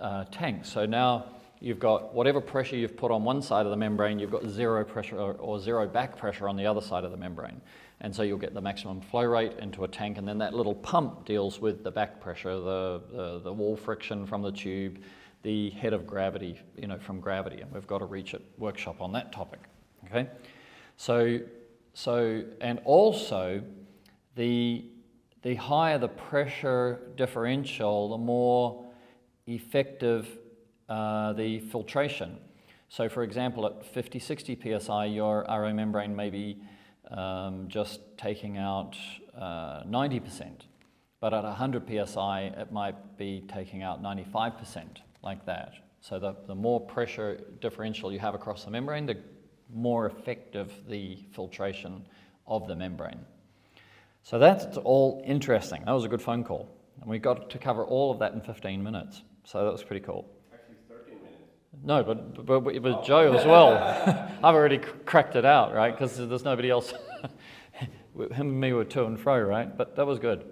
uh, 0.00 0.24
tank. 0.30 0.64
So 0.64 0.86
now 0.86 1.26
you've 1.60 1.78
got 1.78 2.14
whatever 2.14 2.40
pressure 2.40 2.76
you've 2.76 2.96
put 2.96 3.10
on 3.10 3.24
one 3.24 3.42
side 3.42 3.66
of 3.66 3.70
the 3.70 3.76
membrane, 3.76 4.18
you've 4.18 4.30
got 4.30 4.46
zero 4.46 4.84
pressure 4.84 5.18
or, 5.18 5.58
zero 5.58 5.86
back 5.86 6.16
pressure 6.16 6.48
on 6.48 6.56
the 6.56 6.66
other 6.66 6.80
side 6.80 7.04
of 7.04 7.10
the 7.10 7.16
membrane. 7.16 7.60
And 8.00 8.14
so 8.14 8.22
you'll 8.22 8.38
get 8.38 8.54
the 8.54 8.60
maximum 8.60 9.00
flow 9.00 9.24
rate 9.24 9.52
into 9.58 9.84
a 9.84 9.88
tank, 9.88 10.18
and 10.18 10.26
then 10.26 10.38
that 10.38 10.52
little 10.52 10.74
pump 10.74 11.24
deals 11.24 11.60
with 11.60 11.84
the 11.84 11.90
back 11.90 12.20
pressure, 12.20 12.54
the, 12.54 13.02
the, 13.10 13.40
the 13.44 13.52
wall 13.52 13.76
friction 13.76 14.26
from 14.26 14.42
the 14.42 14.52
tube, 14.52 14.98
the 15.42 15.70
head 15.70 15.92
of 15.92 16.06
gravity, 16.06 16.58
you 16.76 16.86
know, 16.86 16.98
from 16.98 17.20
gravity. 17.20 17.60
And 17.60 17.72
we've 17.72 17.86
got 17.86 18.02
a 18.02 18.04
Reach 18.04 18.34
It 18.34 18.42
workshop 18.58 19.00
on 19.00 19.12
that 19.12 19.32
topic. 19.32 19.60
Okay? 20.06 20.28
So 20.96 21.40
so, 21.94 22.42
and 22.60 22.80
also 22.84 23.62
the, 24.34 24.84
the 25.42 25.54
higher 25.54 25.96
the 25.96 26.08
pressure 26.08 27.00
differential, 27.16 28.10
the 28.10 28.18
more 28.18 28.84
effective 29.46 30.28
uh, 30.88 31.32
the 31.32 31.60
filtration. 31.60 32.38
So 32.88 33.08
for 33.08 33.22
example, 33.22 33.66
at 33.66 33.84
50, 33.84 34.18
60 34.18 34.78
psi, 34.80 35.06
your 35.06 35.44
RO 35.48 35.72
membrane 35.72 36.14
may 36.14 36.30
be 36.30 36.58
um, 37.10 37.66
just 37.68 38.00
taking 38.16 38.58
out 38.58 38.96
uh, 39.36 39.82
90%. 39.84 40.62
But 41.20 41.32
at 41.32 41.44
100 41.44 42.06
psi, 42.06 42.52
it 42.56 42.70
might 42.70 43.16
be 43.16 43.44
taking 43.48 43.82
out 43.82 44.02
95%, 44.02 44.98
like 45.22 45.44
that. 45.46 45.74
So 46.00 46.18
the, 46.18 46.36
the 46.46 46.54
more 46.54 46.80
pressure 46.80 47.40
differential 47.60 48.12
you 48.12 48.18
have 48.18 48.34
across 48.34 48.64
the 48.64 48.70
membrane, 48.70 49.06
the 49.06 49.16
more 49.72 50.06
effective 50.06 50.70
the 50.86 51.18
filtration 51.32 52.04
of 52.46 52.68
the 52.68 52.76
membrane. 52.76 53.20
So 54.22 54.38
that's 54.38 54.76
all 54.78 55.22
interesting. 55.26 55.82
That 55.86 55.92
was 55.92 56.04
a 56.04 56.08
good 56.08 56.22
phone 56.22 56.44
call. 56.44 56.68
And 57.00 57.08
we 57.10 57.18
got 57.18 57.50
to 57.50 57.58
cover 57.58 57.84
all 57.84 58.12
of 58.12 58.18
that 58.18 58.34
in 58.34 58.40
15 58.40 58.82
minutes. 58.82 59.22
So 59.44 59.64
that 59.64 59.72
was 59.72 59.82
pretty 59.82 60.04
cool. 60.04 60.28
Actually, 61.82 62.04
13 62.04 62.16
minutes. 62.16 62.38
No, 62.38 62.44
but, 62.44 62.46
but 62.46 62.60
with 62.82 62.86
oh. 62.86 63.02
Joe 63.04 63.32
as 63.32 63.44
well. 63.44 63.74
I've 64.42 64.54
already 64.54 64.78
cracked 64.78 65.36
it 65.36 65.44
out, 65.44 65.74
right? 65.74 65.92
Because 65.92 66.16
there's 66.16 66.44
nobody 66.44 66.70
else. 66.70 66.92
Him 68.14 68.30
and 68.48 68.60
me 68.60 68.72
were 68.72 68.84
to 68.84 69.06
and 69.06 69.18
fro, 69.18 69.40
right? 69.40 69.76
But 69.76 69.96
that 69.96 70.06
was 70.06 70.18
good. 70.18 70.44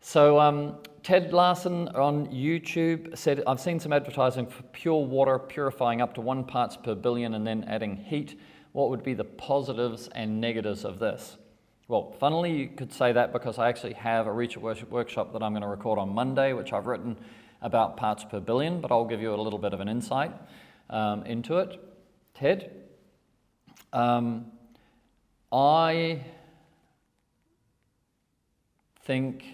So 0.00 0.38
um, 0.38 0.76
Ted 1.02 1.32
Larson 1.32 1.88
on 1.88 2.26
YouTube 2.26 3.16
said, 3.16 3.42
I've 3.46 3.60
seen 3.60 3.80
some 3.80 3.92
advertising 3.92 4.46
for 4.46 4.62
pure 4.64 5.02
water 5.02 5.38
purifying 5.38 6.02
up 6.02 6.14
to 6.14 6.20
one 6.20 6.44
parts 6.44 6.76
per 6.76 6.94
billion 6.94 7.34
and 7.34 7.46
then 7.46 7.64
adding 7.64 7.96
heat. 7.96 8.38
What 8.72 8.90
would 8.90 9.02
be 9.02 9.14
the 9.14 9.24
positives 9.24 10.08
and 10.08 10.40
negatives 10.40 10.84
of 10.84 10.98
this? 10.98 11.38
Well, 11.88 12.14
funnily, 12.18 12.52
you 12.52 12.68
could 12.68 12.92
say 12.92 13.12
that 13.12 13.32
because 13.32 13.58
I 13.58 13.68
actually 13.68 13.92
have 13.94 14.26
a 14.26 14.32
Reach 14.32 14.56
Worship 14.56 14.90
workshop 14.90 15.32
that 15.32 15.42
I'm 15.42 15.52
going 15.52 15.62
to 15.62 15.68
record 15.68 15.98
on 15.98 16.14
Monday, 16.14 16.52
which 16.52 16.72
I've 16.72 16.86
written 16.86 17.16
about 17.64 17.96
parts 17.96 18.24
per 18.24 18.38
billion, 18.38 18.80
but 18.80 18.92
I'll 18.92 19.06
give 19.06 19.20
you 19.22 19.34
a 19.34 19.40
little 19.40 19.58
bit 19.58 19.72
of 19.72 19.80
an 19.80 19.88
insight 19.88 20.30
um, 20.90 21.24
into 21.24 21.58
it. 21.58 21.80
Ted, 22.34 22.70
um, 23.92 24.52
I 25.50 26.20
think 29.04 29.44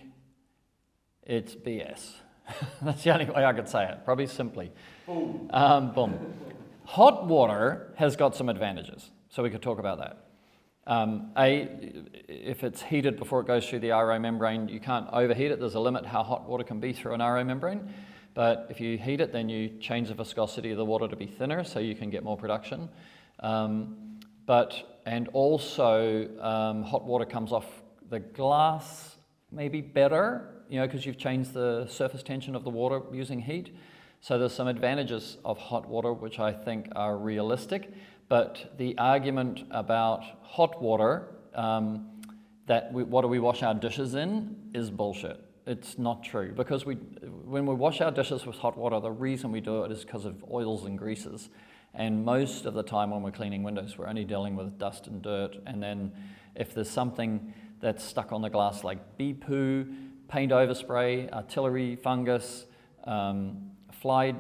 it's 1.23 1.55
BS. 1.55 2.15
That's 2.83 3.05
the 3.05 3.13
only 3.13 3.27
way 3.27 3.45
I 3.45 3.53
could 3.53 3.69
say 3.69 3.89
it, 3.89 4.05
probably 4.05 4.27
simply. 4.27 4.73
Boom. 5.07 5.49
Um, 5.53 5.93
boom. 5.93 6.35
Hot 6.87 7.27
water 7.27 7.93
has 7.97 8.17
got 8.17 8.35
some 8.35 8.49
advantages, 8.49 9.11
so 9.29 9.45
we 9.45 9.51
could 9.51 9.63
talk 9.63 9.79
about 9.79 9.99
that. 9.99 10.30
Um, 10.91 11.31
a, 11.39 11.69
if 12.27 12.65
it's 12.65 12.83
heated 12.83 13.17
before 13.17 13.41
it 13.41 13.47
goes 13.47 13.65
through 13.69 13.79
the 13.79 13.91
RO 13.91 14.19
membrane, 14.19 14.69
you 14.69 14.81
can't 14.81 15.07
overheat 15.13 15.53
it. 15.53 15.61
There's 15.61 15.77
a 15.77 15.81
limit 15.81 16.05
how 16.05 16.25
hot 16.25 16.49
water 16.49 16.65
can 16.65 16.81
be 16.81 16.93
through 16.93 17.15
an 17.15 17.21
RO 17.21 17.45
membrane. 17.45 17.95
But 18.35 18.67
if 18.71 18.81
you 18.81 18.99
heat 18.99 19.21
it, 19.21 19.33
then 19.33 19.49
you 19.49 19.69
change 19.79 20.09
the 20.09 20.15
viscosity 20.15 20.73
of 20.73 20.79
the 20.79 20.85
water 20.85 21.07
to 21.07 21.15
be 21.15 21.27
thinner 21.27 21.63
so 21.63 21.79
you 21.79 21.95
can 21.95 22.11
get 22.11 22.25
more 22.25 22.37
production. 22.37 22.89
Um, 23.39 24.19
but, 24.47 25.01
and 25.07 25.29
also, 25.29 26.29
um, 26.41 26.83
hot 26.83 27.05
water 27.05 27.25
comes 27.25 27.53
off 27.53 27.67
the 28.09 28.19
glass 28.19 29.17
maybe 29.53 29.81
better 29.81 30.65
you 30.69 30.81
know, 30.81 30.87
because 30.87 31.07
you've 31.07 31.19
changed 31.19 31.53
the 31.55 31.87
surface 31.87 32.25
tension 32.25 32.57
of 32.57 32.65
the 32.65 32.71
water 32.71 33.01
using 33.13 33.41
heat. 33.41 33.77
So 34.21 34.41
there's 34.41 34.53
some 34.53 34.67
advantages 34.67 35.39
of 35.45 35.57
hot 35.57 35.89
water 35.89 36.13
which 36.13 36.41
I 36.41 36.53
think 36.53 36.89
are 36.97 37.17
realistic. 37.17 37.93
But 38.31 38.75
the 38.79 38.97
argument 38.97 39.65
about 39.73 40.23
hot 40.43 40.81
water, 40.81 41.27
um, 41.53 42.07
that 42.67 42.93
we, 42.93 43.03
what 43.03 43.23
do 43.23 43.29
we 43.29 43.41
wash 43.41 43.65
our 43.65 43.75
dishes 43.75 44.15
in, 44.15 44.71
is 44.73 44.89
bullshit. 44.89 45.45
It's 45.67 45.99
not 45.99 46.23
true 46.23 46.53
because 46.53 46.87
we, 46.87 46.95
when 46.95 47.67
we 47.67 47.75
wash 47.75 48.01
our 48.01 48.13
dishes 48.13 48.47
with 48.47 48.55
hot 48.55 48.79
water, 48.79 49.01
the 49.01 49.11
reason 49.11 49.51
we 49.51 49.61
do 49.61 49.83
it 49.83 49.91
is 49.91 50.05
because 50.05 50.27
of 50.27 50.45
oils 50.49 50.85
and 50.85 50.97
greases. 50.97 51.51
And 51.93 52.25
most 52.25 52.67
of 52.67 52.75
the 52.75 52.85
time 52.85 53.11
when 53.11 53.23
we're 53.23 53.33
cleaning 53.33 53.65
windows, 53.65 53.99
we're 53.99 54.07
only 54.07 54.25
dealing 54.25 54.55
with 54.55 54.79
dust 54.79 55.09
and 55.09 55.21
dirt. 55.21 55.57
And 55.67 55.83
then 55.83 56.13
if 56.55 56.73
there's 56.73 56.89
something 56.89 57.53
that's 57.81 58.05
stuck 58.05 58.31
on 58.31 58.43
the 58.43 58.51
glass, 58.51 58.85
like 58.85 59.19
bee 59.19 59.35
poo, 59.35 59.89
paint 60.29 60.53
overspray, 60.53 61.33
artillery 61.33 61.97
fungus, 61.97 62.67
um, 63.03 63.73
fly 63.91 64.37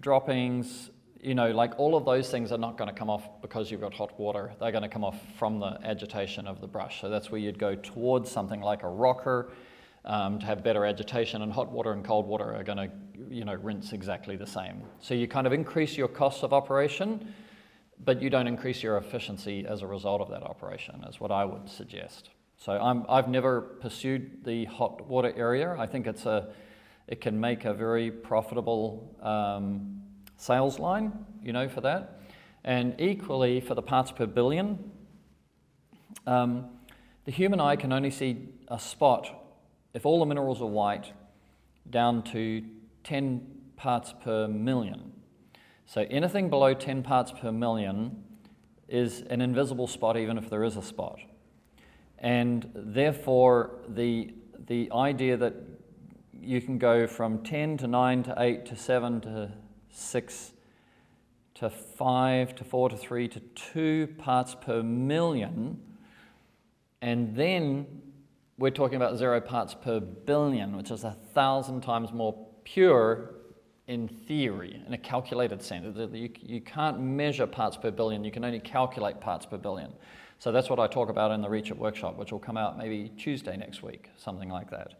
droppings, 0.00 0.90
you 1.20 1.34
know, 1.34 1.50
like 1.50 1.78
all 1.78 1.96
of 1.96 2.04
those 2.04 2.30
things 2.30 2.52
are 2.52 2.58
not 2.58 2.76
going 2.76 2.88
to 2.88 2.94
come 2.94 3.10
off 3.10 3.40
because 3.40 3.70
you've 3.70 3.80
got 3.80 3.94
hot 3.94 4.18
water. 4.18 4.52
They're 4.60 4.70
going 4.70 4.82
to 4.82 4.88
come 4.88 5.04
off 5.04 5.18
from 5.38 5.58
the 5.58 5.78
agitation 5.82 6.46
of 6.46 6.60
the 6.60 6.66
brush. 6.66 7.00
So 7.00 7.08
that's 7.08 7.30
where 7.30 7.40
you'd 7.40 7.58
go 7.58 7.74
towards 7.74 8.30
something 8.30 8.60
like 8.60 8.82
a 8.82 8.88
rocker 8.88 9.52
um, 10.04 10.38
to 10.38 10.46
have 10.46 10.62
better 10.62 10.84
agitation, 10.84 11.42
and 11.42 11.52
hot 11.52 11.70
water 11.70 11.92
and 11.92 12.04
cold 12.04 12.26
water 12.26 12.54
are 12.54 12.62
going 12.62 12.78
to, 12.78 12.90
you 13.28 13.44
know, 13.44 13.54
rinse 13.54 13.92
exactly 13.92 14.36
the 14.36 14.46
same. 14.46 14.82
So 15.00 15.14
you 15.14 15.26
kind 15.26 15.46
of 15.46 15.52
increase 15.52 15.96
your 15.96 16.08
costs 16.08 16.44
of 16.44 16.52
operation, 16.52 17.34
but 18.04 18.22
you 18.22 18.30
don't 18.30 18.46
increase 18.46 18.82
your 18.82 18.98
efficiency 18.98 19.66
as 19.66 19.82
a 19.82 19.86
result 19.86 20.20
of 20.20 20.30
that 20.30 20.44
operation, 20.44 21.04
is 21.08 21.20
what 21.20 21.32
I 21.32 21.44
would 21.44 21.68
suggest. 21.68 22.30
So 22.58 23.04
i 23.08 23.16
have 23.16 23.28
never 23.28 23.60
pursued 23.60 24.44
the 24.44 24.64
hot 24.66 25.06
water 25.06 25.32
area. 25.36 25.76
I 25.78 25.86
think 25.86 26.06
it's 26.06 26.24
a, 26.24 26.52
it 27.08 27.20
can 27.20 27.38
make 27.38 27.64
a 27.64 27.74
very 27.74 28.10
profitable 28.10 29.14
um, 29.20 29.95
sales 30.36 30.78
line, 30.78 31.12
you 31.42 31.52
know, 31.52 31.68
for 31.68 31.80
that. 31.82 32.20
And 32.64 33.00
equally 33.00 33.60
for 33.60 33.74
the 33.74 33.82
parts 33.82 34.10
per 34.10 34.26
billion, 34.26 34.90
um, 36.26 36.66
the 37.24 37.32
human 37.32 37.60
eye 37.60 37.76
can 37.76 37.92
only 37.92 38.10
see 38.10 38.48
a 38.68 38.78
spot 38.78 39.28
if 39.94 40.04
all 40.04 40.20
the 40.20 40.26
minerals 40.26 40.60
are 40.60 40.66
white 40.66 41.12
down 41.88 42.22
to 42.22 42.64
10 43.04 43.46
parts 43.76 44.14
per 44.22 44.48
million. 44.48 45.12
So 45.86 46.06
anything 46.10 46.50
below 46.50 46.74
10 46.74 47.02
parts 47.02 47.30
per 47.30 47.52
million 47.52 48.24
is 48.88 49.22
an 49.22 49.40
invisible 49.40 49.86
spot 49.86 50.16
even 50.16 50.38
if 50.38 50.50
there 50.50 50.64
is 50.64 50.76
a 50.76 50.82
spot. 50.82 51.20
And 52.18 52.70
therefore, 52.74 53.78
the, 53.88 54.34
the 54.66 54.90
idea 54.92 55.36
that 55.36 55.54
you 56.32 56.60
can 56.60 56.78
go 56.78 57.06
from 57.06 57.42
10 57.42 57.78
to 57.78 57.86
9 57.86 58.22
to 58.24 58.34
8 58.38 58.66
to 58.66 58.76
7 58.76 59.20
to 59.22 59.52
6 59.96 60.52
to 61.54 61.70
5 61.70 62.54
to 62.56 62.64
4 62.64 62.88
to 62.90 62.96
3 62.96 63.28
to 63.28 63.40
2 63.40 64.08
parts 64.18 64.54
per 64.54 64.82
million, 64.82 65.80
and 67.00 67.34
then 67.34 67.86
we're 68.58 68.70
talking 68.70 68.96
about 68.96 69.16
zero 69.16 69.40
parts 69.40 69.74
per 69.74 70.00
billion, 70.00 70.76
which 70.76 70.90
is 70.90 71.04
a 71.04 71.16
thousand 71.34 71.82
times 71.82 72.12
more 72.12 72.46
pure 72.64 73.34
in 73.86 74.08
theory, 74.08 74.82
in 74.86 74.92
a 74.92 74.98
calculated 74.98 75.62
sense. 75.62 75.96
You, 76.12 76.30
you 76.42 76.60
can't 76.60 76.98
measure 76.98 77.46
parts 77.46 77.76
per 77.76 77.90
billion, 77.90 78.24
you 78.24 78.30
can 78.30 78.44
only 78.44 78.60
calculate 78.60 79.20
parts 79.20 79.46
per 79.46 79.58
billion. 79.58 79.92
So 80.38 80.52
that's 80.52 80.68
what 80.68 80.78
I 80.78 80.86
talk 80.86 81.08
about 81.08 81.30
in 81.30 81.40
the 81.40 81.48
Reach 81.48 81.70
It 81.70 81.78
workshop, 81.78 82.16
which 82.16 82.32
will 82.32 82.38
come 82.38 82.56
out 82.56 82.76
maybe 82.76 83.10
Tuesday 83.16 83.56
next 83.56 83.82
week, 83.82 84.10
something 84.16 84.50
like 84.50 84.70
that. 84.70 84.94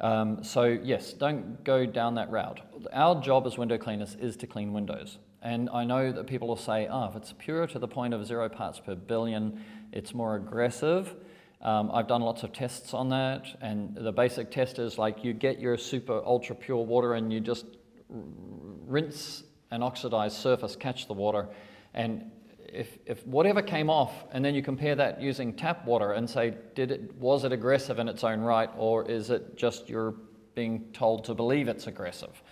Um, 0.00 0.44
so 0.44 0.64
yes, 0.64 1.12
don't 1.12 1.62
go 1.64 1.84
down 1.86 2.14
that 2.16 2.30
route. 2.30 2.60
Our 2.92 3.20
job 3.20 3.46
as 3.46 3.58
window 3.58 3.78
cleaners 3.78 4.16
is 4.20 4.36
to 4.38 4.46
clean 4.46 4.72
windows. 4.72 5.18
And 5.42 5.70
I 5.70 5.84
know 5.84 6.10
that 6.12 6.26
people 6.26 6.48
will 6.48 6.56
say, 6.56 6.88
oh, 6.90 7.06
if 7.06 7.16
it's 7.16 7.32
pure 7.38 7.66
to 7.68 7.78
the 7.78 7.88
point 7.88 8.14
of 8.14 8.26
zero 8.26 8.48
parts 8.48 8.80
per 8.80 8.94
billion, 8.94 9.64
it's 9.92 10.14
more 10.14 10.34
aggressive. 10.36 11.14
Um, 11.60 11.90
I've 11.92 12.06
done 12.06 12.22
lots 12.22 12.44
of 12.44 12.52
tests 12.52 12.94
on 12.94 13.08
that, 13.08 13.46
and 13.60 13.96
the 13.96 14.12
basic 14.12 14.50
test 14.50 14.78
is 14.78 14.96
like 14.96 15.24
you 15.24 15.32
get 15.32 15.58
your 15.58 15.76
super 15.76 16.22
ultra 16.24 16.54
pure 16.54 16.84
water 16.84 17.14
and 17.14 17.32
you 17.32 17.40
just 17.40 17.66
rinse 18.08 19.42
an 19.70 19.82
oxidized 19.82 20.36
surface, 20.36 20.76
catch 20.76 21.08
the 21.08 21.14
water, 21.14 21.48
and 21.94 22.30
if, 22.72 22.98
if 23.06 23.26
whatever 23.26 23.62
came 23.62 23.90
off, 23.90 24.12
and 24.32 24.44
then 24.44 24.54
you 24.54 24.62
compare 24.62 24.94
that 24.94 25.20
using 25.20 25.54
tap 25.54 25.84
water 25.84 26.12
and 26.12 26.28
say, 26.28 26.54
did 26.74 26.90
it, 26.90 27.14
was 27.16 27.44
it 27.44 27.52
aggressive 27.52 27.98
in 27.98 28.08
its 28.08 28.24
own 28.24 28.40
right, 28.40 28.70
or 28.76 29.08
is 29.10 29.30
it 29.30 29.56
just 29.56 29.88
you're 29.88 30.14
being 30.54 30.84
told 30.92 31.24
to 31.24 31.34
believe 31.34 31.68
it's 31.68 31.86
aggressive, 31.86 32.42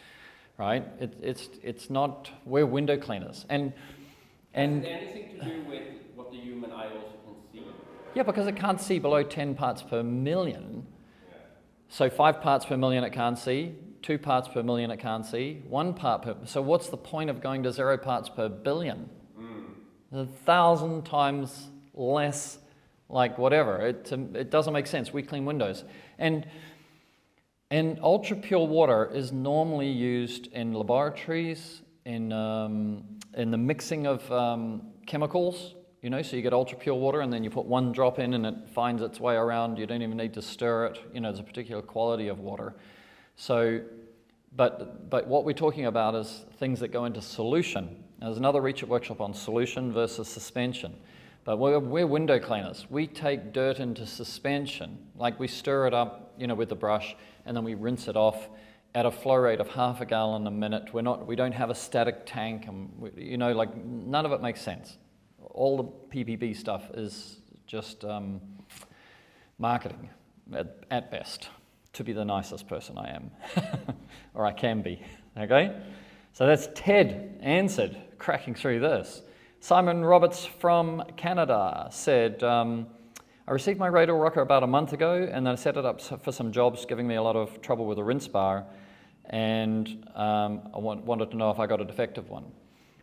right? 0.59 0.87
It, 1.01 1.17
it's, 1.21 1.49
it's 1.63 1.91
not, 1.91 2.31
we're 2.45 2.67
window 2.67 2.97
cleaners. 2.97 3.45
And, 3.49 3.73
and 4.55 4.85
anything 4.85 5.39
to 5.39 5.45
do 5.45 5.63
with 5.69 5.83
what 6.15 6.31
the 6.31 6.39
human 6.39 6.73
eye 6.73 6.87
also 6.87 7.17
can 7.25 7.35
see? 7.53 7.67
Yeah, 8.15 8.23
because 8.23 8.47
it 8.47 8.57
can't 8.57 8.81
see 8.81 8.99
below 8.99 9.23
10 9.23 9.55
parts 9.55 9.83
per 9.83 10.03
million. 10.03 10.87
So 11.89 12.11
five 12.11 12.41
parts 12.41 12.65
per 12.65 12.77
million 12.77 13.05
it 13.05 13.13
can't 13.13 13.39
see, 13.39 13.75
two 14.03 14.19
parts 14.19 14.49
per 14.49 14.63
million 14.63 14.91
it 14.91 14.99
can't 14.99 15.27
see, 15.27 15.63
one 15.69 15.95
part 15.95 16.23
per, 16.23 16.37
so 16.45 16.63
what's 16.63 16.89
the 16.89 16.97
point 16.97 17.31
of 17.31 17.41
going 17.41 17.63
to 17.65 17.73
zero 17.73 17.97
parts 17.97 18.29
per 18.29 18.49
billion? 18.49 19.11
A 20.17 20.27
thousand 20.27 21.05
times 21.05 21.69
less 21.95 22.59
like 23.09 23.39
whatever. 23.39 23.87
It, 23.87 24.11
it 24.35 24.51
doesn't 24.51 24.73
make 24.73 24.87
sense. 24.87 25.13
We 25.13 25.23
clean 25.23 25.45
windows. 25.45 25.85
And, 26.19 26.47
and 27.71 27.99
ultra 28.03 28.37
pure 28.37 28.67
water 28.67 29.11
is 29.13 29.33
normally 29.33 29.91
used 29.91 30.49
in 30.53 30.73
laboratories, 30.73 31.83
in, 32.05 32.33
um, 32.33 33.05
in 33.35 33.51
the 33.51 33.59
mixing 33.59 34.07
of 34.07 34.31
um, 34.33 34.83
chemicals. 35.07 35.75
You 36.03 36.11
know, 36.11 36.23
so 36.23 36.37
you 36.37 36.43
get 36.43 36.53
ultra 36.53 36.79
pure 36.79 36.95
water 36.95 37.21
and 37.21 37.33
then 37.33 37.43
you 37.43 37.51
put 37.51 37.67
one 37.67 37.91
drop 37.93 38.19
in 38.19 38.35
and 38.35 38.47
it 38.47 38.69
finds 38.69 39.03
its 39.03 39.19
way 39.19 39.35
around. 39.35 39.79
You 39.79 39.87
don't 39.87 40.03
even 40.03 40.17
need 40.17 40.35
to 40.35 40.43
stir 40.43 40.87
it. 40.87 41.01
You 41.13 41.21
know, 41.21 41.31
there's 41.31 41.41
a 41.41 41.45
particular 41.45 41.83
quality 41.83 42.29
of 42.29 42.39
water. 42.39 42.75
So, 43.35 43.81
but, 44.55 45.11
but 45.11 45.27
what 45.27 45.45
we're 45.45 45.53
talking 45.53 45.87
about 45.87 46.15
is 46.15 46.45
things 46.59 46.81
that 46.81 46.89
go 46.89 47.07
into 47.07 47.21
solution. 47.21 48.05
There's 48.21 48.39
another 48.39 48.63
Reach 48.63 48.83
It 48.83 48.89
workshop 48.89 49.21
on 49.21 49.35
solution 49.35 49.93
versus 49.93 50.29
suspension. 50.29 50.95
But 51.45 51.59
we're, 51.59 51.79
we're, 51.79 52.07
window 52.07 52.41
cleaners. 52.41 52.87
We 52.91 53.07
take 53.07 53.53
dirt 53.53 53.79
into 53.79 54.07
suspension, 54.07 54.99
like 55.17 55.39
we 55.39 55.47
stir 55.47 55.87
it 55.87 55.95
up, 55.95 56.33
you 56.39 56.47
know, 56.47 56.55
with 56.55 56.71
the 56.71 56.75
brush, 56.75 57.15
and 57.45 57.57
then 57.57 57.63
we 57.63 57.75
rinse 57.75 58.09
it 58.09 58.17
off 58.17 58.49
at 58.97 59.07
a 59.07 59.11
flow 59.11 59.37
rate 59.37 59.61
of 59.61 59.69
half 59.69 60.01
a 60.01 60.07
gallon 60.07 60.47
a 60.47 60.51
minute. 60.51 60.93
We're 60.93 61.03
not, 61.03 61.27
we 61.27 61.37
don't 61.37 61.53
have 61.53 61.71
a 61.71 61.75
static 61.75 62.23
tank, 62.27 62.67
and 62.67 62.91
we, 62.99 63.11
you 63.17 63.37
know, 63.37 63.53
like 63.53 63.77
none 63.77 64.27
of 64.27 64.33
it 64.33 64.41
makes 64.41 64.61
sense. 64.61 64.97
All 65.53 65.77
the 65.77 65.85
PPB 65.85 66.57
stuff 66.57 66.91
is 66.95 67.41
just 67.67 68.05
um, 68.05 68.41
marketing 69.59 70.09
at, 70.53 70.85
at 70.91 71.11
best. 71.11 71.49
To 71.93 72.05
be 72.05 72.13
the 72.13 72.25
nicest 72.27 72.69
person 72.69 72.99
I 72.99 73.15
am, 73.15 73.31
or 74.35 74.45
I 74.45 74.53
can 74.53 74.83
be. 74.83 75.01
Okay. 75.39 75.75
So 76.35 76.47
that's 76.47 76.69
Ted 76.75 77.39
answered, 77.41 77.97
cracking 78.19 78.55
through 78.55 78.81
this. 78.81 79.23
Simon 79.61 80.05
Roberts 80.05 80.45
from 80.45 81.03
Canada 81.17 81.89
said, 81.91 82.43
um, 82.43 82.87
I 83.49 83.53
received 83.53 83.79
my 83.79 83.87
radial 83.87 84.19
rocker 84.19 84.41
about 84.41 84.63
a 84.63 84.67
month 84.67 84.93
ago 84.93 85.29
and 85.31 85.47
then 85.47 85.53
I 85.53 85.57
set 85.57 85.77
it 85.77 85.85
up 85.85 86.01
for 86.01 86.33
some 86.33 86.53
jobs, 86.53 86.85
giving 86.85 87.07
me 87.07 87.15
a 87.15 87.23
lot 87.23 87.37
of 87.37 87.61
trouble 87.63 87.87
with 87.87 87.97
the 87.97 88.05
rinse 88.05 88.29
bar. 88.29 88.65
And 89.31 90.07
um, 90.15 90.69
I 90.75 90.79
want, 90.79 91.05
wanted 91.05 91.31
to 91.31 91.37
know 91.37 91.51
if 91.51 91.59
I 91.59 91.67
got 91.67 91.81
a 91.81 91.85
defective 91.85 92.29
one. 92.29 92.45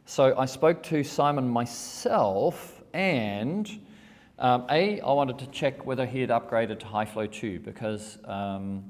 So 0.05 0.37
I 0.37 0.45
spoke 0.45 0.83
to 0.83 1.03
Simon 1.03 1.47
myself 1.47 2.81
and 2.93 3.69
um, 4.39 4.65
A, 4.69 4.99
I 4.99 5.11
wanted 5.11 5.39
to 5.39 5.47
check 5.47 5.85
whether 5.85 6.05
he 6.05 6.21
had 6.21 6.29
upgraded 6.29 6.79
to 6.79 6.85
high 6.85 7.05
flow 7.05 7.25
tube 7.25 7.63
because 7.63 8.17
um, 8.25 8.83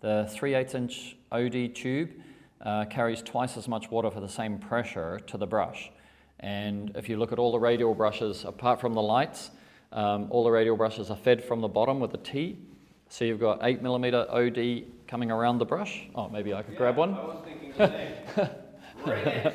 the 0.00 0.28
3 0.30 0.54
8 0.54 0.74
inch 0.74 1.16
OD 1.32 1.74
tube 1.74 2.10
uh, 2.62 2.84
carries 2.86 3.22
twice 3.22 3.56
as 3.56 3.68
much 3.68 3.90
water 3.90 4.10
for 4.10 4.20
the 4.20 4.28
same 4.28 4.58
pressure 4.58 5.20
to 5.26 5.36
the 5.36 5.46
brush. 5.46 5.90
And 6.38 6.96
if 6.96 7.08
you 7.08 7.16
look 7.16 7.32
at 7.32 7.38
all 7.38 7.52
the 7.52 7.58
radial 7.58 7.94
brushes, 7.94 8.44
apart 8.44 8.80
from 8.80 8.94
the 8.94 9.02
lights, 9.02 9.50
um, 9.92 10.28
all 10.30 10.44
the 10.44 10.50
radial 10.50 10.76
brushes 10.76 11.10
are 11.10 11.16
fed 11.16 11.44
from 11.44 11.60
the 11.60 11.68
bottom 11.68 12.00
with 12.00 12.14
a 12.14 12.18
T. 12.18 12.58
So 13.08 13.24
you've 13.24 13.40
got 13.40 13.58
8 13.62 13.82
millimeter 13.82 14.26
OD 14.30 14.84
coming 15.08 15.30
around 15.30 15.58
the 15.58 15.64
brush. 15.64 16.08
Oh, 16.14 16.28
maybe 16.28 16.54
I 16.54 16.62
could 16.62 16.74
yeah, 16.74 16.78
grab 16.78 16.96
one. 16.96 17.14
I 17.14 17.24
was 17.24 17.44
thinking 17.44 17.72
the 17.76 17.88
same. 17.88 19.52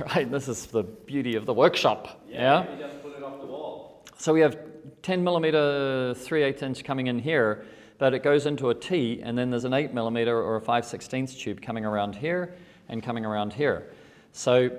right, 0.06 0.30
this 0.30 0.48
is 0.48 0.66
the 0.66 0.82
beauty 0.82 1.36
of 1.36 1.46
the 1.46 1.54
workshop. 1.54 2.22
Yeah, 2.28 2.64
yeah? 2.64 2.88
just 2.88 3.02
put 3.02 3.16
it 3.16 3.22
off 3.22 3.40
the 3.40 3.46
wall. 3.46 4.04
So 4.16 4.32
we 4.32 4.40
have 4.40 4.56
10 5.02 5.24
millimeter 5.24 6.14
3 6.14 6.42
8 6.42 6.62
inch 6.62 6.84
coming 6.84 7.08
in 7.08 7.18
here 7.18 7.64
but 7.98 8.14
it 8.14 8.22
goes 8.22 8.46
into 8.46 8.70
a 8.70 8.74
T, 8.74 9.20
and 9.22 9.36
then 9.36 9.50
there's 9.50 9.64
an 9.64 9.72
8 9.74 9.94
millimeter 9.94 10.40
or 10.40 10.56
a 10.56 10.60
5 10.60 10.84
16 10.84 11.26
tube 11.28 11.62
coming 11.62 11.84
around 11.84 12.16
here 12.16 12.54
and 12.88 13.02
coming 13.02 13.24
around 13.24 13.52
here. 13.52 13.90
So 14.32 14.70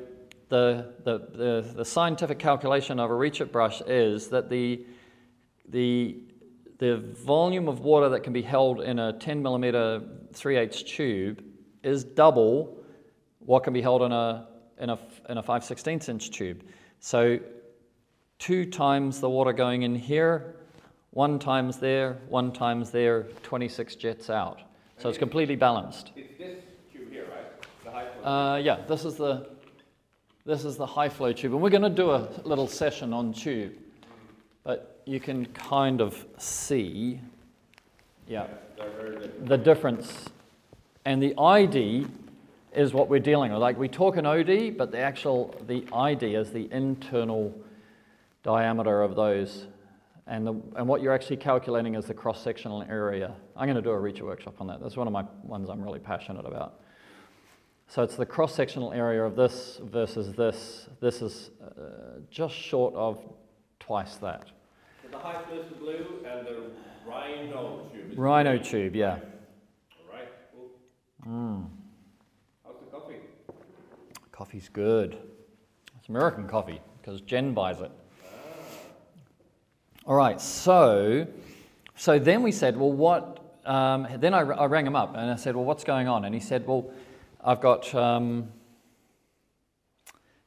the, 0.49 0.93
the, 1.04 1.19
the, 1.34 1.73
the 1.75 1.86
scientific 1.86 2.39
calculation 2.39 2.99
of 2.99 3.10
a 3.10 3.15
reach 3.15 3.41
it 3.41 3.51
brush 3.51 3.82
is 3.82 4.28
that 4.30 4.49
the, 4.49 4.86
the, 5.69 6.17
the 6.78 6.97
volume 6.97 7.67
of 7.67 7.80
water 7.80 8.10
that 8.10 8.21
can 8.21 8.34
be 8.34 8.41
held 8.41 8.82
in 8.82 8.99
a 8.99 9.13
10 9.13 9.41
millimeter 9.41 10.01
3 10.34 10.58
8 10.58 10.71
tube 10.71 11.43
is 11.84 12.04
double 12.04 12.78
what 13.39 13.63
can 13.63 13.73
be 13.73 13.82
held 13.82 14.01
in 14.01 14.12
a, 14.12 14.47
in 14.80 14.89
a, 14.89 14.99
in 15.30 15.38
a 15.38 15.43
5 15.43 15.63
16 15.63 16.01
inch 16.08 16.32
tube. 16.32 16.63
So 16.99 17.39
two 18.39 18.65
times 18.65 19.19
the 19.19 19.30
water 19.30 19.54
going 19.54 19.84
in 19.84 19.95
here 19.95 20.56
one 21.15 21.39
times 21.39 21.78
there, 21.78 22.17
one 22.28 22.51
times 22.51 22.91
there, 22.91 23.23
26 23.41 23.95
jets 23.95 24.30
out. 24.30 24.62
So 24.97 25.08
it's 25.08 25.17
completely 25.17 25.56
balanced. 25.56 26.12
It's 26.13 26.38
this 26.38 26.60
tube 26.91 27.10
here, 27.10 27.25
right? 27.32 27.86
The 27.86 27.91
high 27.91 28.06
flow. 28.21 28.32
Uh, 28.32 28.56
yeah, 28.58 28.82
this 28.88 29.06
is 29.06 29.15
the 29.15 29.47
this 30.45 30.65
is 30.65 30.75
the 30.75 30.86
high 30.86 31.10
flow 31.10 31.32
tube, 31.32 31.54
and 31.54 31.62
we're 31.62 31.69
going 31.71 31.82
to 31.82 31.89
do 31.89 32.12
a 32.12 32.28
little 32.43 32.67
session 32.67 33.13
on 33.13 33.34
tube. 33.34 33.73
But 34.63 35.01
you 35.06 35.19
can 35.19 35.45
kind 35.47 36.01
of 36.01 36.23
see, 36.38 37.19
yeah, 38.28 38.45
They're 38.78 38.89
very 38.91 39.12
different. 39.15 39.47
the 39.47 39.58
difference. 39.58 40.25
And 41.06 41.23
the 41.23 41.34
ID 41.38 42.08
is 42.75 42.93
what 42.93 43.08
we're 43.10 43.19
dealing 43.19 43.54
with. 43.54 43.62
Like 43.62 43.80
we 43.80 43.88
talk 43.88 44.17
an 44.17 44.25
OD, 44.25 44.78
but 44.78 44.91
the 44.91 44.99
actual, 44.99 45.56
the 45.65 45.86
ID 45.93 46.36
is 46.36 46.51
the 46.51 46.71
internal 46.71 47.51
diameter 48.43 49.01
of 49.01 49.15
those. 49.15 49.65
And, 50.27 50.47
the, 50.47 50.53
and 50.75 50.88
what 50.88 51.01
you're 51.01 51.13
actually 51.13 51.38
calculating 51.38 51.93
is 51.93 52.05
the 52.05 52.13
cross-sectional 52.13 52.83
area. 52.89 53.35
I'm 53.55 53.67
going 53.67 53.75
to 53.75 53.81
do 53.81 53.91
a 53.91 53.99
Reach 53.99 54.19
It 54.19 54.23
workshop 54.23 54.59
on 54.59 54.67
that. 54.67 54.81
That's 54.81 54.97
one 54.97 55.05
of 55.05 55.13
my 55.13 55.23
ones 55.43 55.69
I'm 55.69 55.83
really 55.83 55.99
passionate 55.99 56.45
about. 56.47 56.81
So 57.88 58.01
it's 58.01 58.15
the 58.15 58.25
cross-sectional 58.25 58.91
area 58.93 59.23
of 59.23 59.35
this 59.35 59.79
versus 59.83 60.33
this. 60.33 60.89
This 60.99 61.21
is 61.21 61.51
uh, 61.63 62.19
just 62.31 62.55
short 62.55 62.95
of 62.95 63.19
twice 63.79 64.15
that. 64.15 64.47
So 65.03 65.09
the 65.11 65.19
high 65.19 65.39
is 65.53 65.71
blue 65.79 66.25
and 66.27 66.47
the 66.47 66.71
rhino 67.07 67.88
tube 67.93 68.17
Rhino 68.17 68.57
tube, 68.57 68.95
yeah. 68.95 69.19
All 69.91 70.11
right, 70.11 70.27
cool. 70.51 71.31
Mm. 71.31 71.67
How's 72.65 72.79
the 72.79 72.97
coffee? 72.97 73.17
Coffee's 74.31 74.69
good. 74.69 75.17
It's 75.99 76.09
American 76.09 76.47
coffee 76.47 76.81
because 76.99 77.21
Jen 77.21 77.53
buys 77.53 77.81
it. 77.81 77.91
All 80.07 80.15
right, 80.15 80.39
so 80.39 81.25
so 81.95 82.19
then 82.19 82.43
we 82.43 82.51
said, 82.51 82.77
well, 82.77 82.91
what? 82.91 83.39
Um, 83.65 84.07
then 84.17 84.35
I, 84.35 84.41
I 84.41 84.65
rang 84.65 84.85
him 84.85 84.95
up 84.95 85.15
and 85.15 85.31
I 85.31 85.35
said, 85.35 85.55
well, 85.55 85.65
what's 85.65 85.83
going 85.83 86.07
on? 86.07 86.25
And 86.25 86.35
he 86.35 86.39
said, 86.39 86.67
well, 86.67 86.91
I've 87.43 87.59
got. 87.59 87.93
Um, 87.95 88.49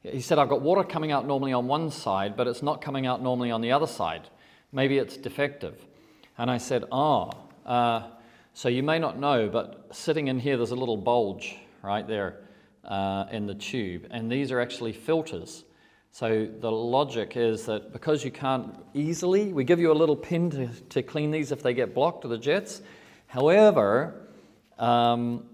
he 0.04 0.20
said, 0.20 0.38
I've 0.38 0.48
got 0.48 0.62
water 0.62 0.84
coming 0.84 1.10
out 1.10 1.26
normally 1.26 1.52
on 1.52 1.66
one 1.66 1.90
side, 1.90 2.36
but 2.36 2.46
it's 2.46 2.62
not 2.62 2.80
coming 2.80 3.04
out 3.04 3.20
normally 3.20 3.50
on 3.50 3.60
the 3.60 3.72
other 3.72 3.88
side. 3.88 4.28
Maybe 4.70 4.98
it's 4.98 5.16
defective. 5.16 5.84
And 6.38 6.48
I 6.52 6.58
said, 6.58 6.84
ah, 6.92 7.32
uh, 7.66 8.02
so 8.54 8.68
you 8.68 8.84
may 8.84 9.00
not 9.00 9.18
know, 9.18 9.48
but 9.48 9.88
sitting 9.90 10.28
in 10.28 10.38
here, 10.38 10.56
there's 10.56 10.70
a 10.70 10.76
little 10.76 10.96
bulge 10.96 11.56
right 11.82 12.06
there 12.06 12.42
uh, 12.84 13.24
in 13.32 13.48
the 13.48 13.56
tube, 13.56 14.06
and 14.12 14.30
these 14.30 14.52
are 14.52 14.60
actually 14.60 14.92
filters. 14.92 15.64
So 16.18 16.48
the 16.58 16.72
logic 16.72 17.36
is 17.36 17.64
that 17.66 17.92
because 17.92 18.24
you 18.24 18.32
can't 18.32 18.74
easily, 18.92 19.52
we 19.52 19.62
give 19.62 19.78
you 19.78 19.92
a 19.92 19.94
little 19.94 20.16
pin 20.16 20.50
to, 20.50 20.66
to 20.66 21.00
clean 21.00 21.30
these 21.30 21.52
if 21.52 21.62
they 21.62 21.72
get 21.72 21.94
blocked 21.94 22.22
to 22.22 22.28
the 22.28 22.36
jets. 22.36 22.82
However, 23.28 24.26
um, 24.80 25.44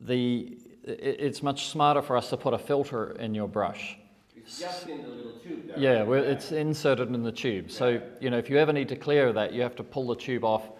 the, 0.00 0.56
it, 0.82 1.16
it's 1.20 1.42
much 1.42 1.66
smarter 1.66 2.00
for 2.00 2.16
us 2.16 2.30
to 2.30 2.38
put 2.38 2.54
a 2.54 2.58
filter 2.58 3.10
in 3.20 3.34
your 3.34 3.46
brush. 3.46 3.98
It's 4.34 4.60
just 4.60 4.88
in 4.88 5.02
the 5.02 5.08
little 5.08 5.32
tube 5.32 5.66
there. 5.66 5.78
Yeah, 5.78 6.02
well, 6.04 6.24
it's 6.24 6.52
inserted 6.52 7.14
in 7.14 7.22
the 7.22 7.30
tube. 7.30 7.70
So, 7.70 8.00
you 8.18 8.30
know, 8.30 8.38
if 8.38 8.48
you 8.48 8.56
ever 8.56 8.72
need 8.72 8.88
to 8.88 8.96
clear 8.96 9.30
that, 9.30 9.52
you 9.52 9.60
have 9.60 9.76
to 9.76 9.82
pull 9.82 10.06
the 10.06 10.16
tube 10.16 10.42
off, 10.42 10.70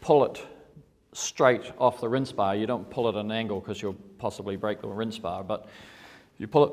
pull 0.00 0.24
it 0.26 0.40
straight 1.12 1.72
off 1.78 2.00
the 2.00 2.08
rinse 2.08 2.30
bar. 2.30 2.54
You 2.54 2.68
don't 2.68 2.88
pull 2.88 3.08
it 3.08 3.16
at 3.16 3.24
an 3.24 3.32
angle 3.32 3.58
because 3.58 3.82
you'll 3.82 3.96
possibly 4.18 4.54
break 4.54 4.80
the 4.80 4.86
rinse 4.86 5.18
bar, 5.18 5.42
but 5.42 5.66
you 6.38 6.46
pull 6.46 6.64
it 6.66 6.72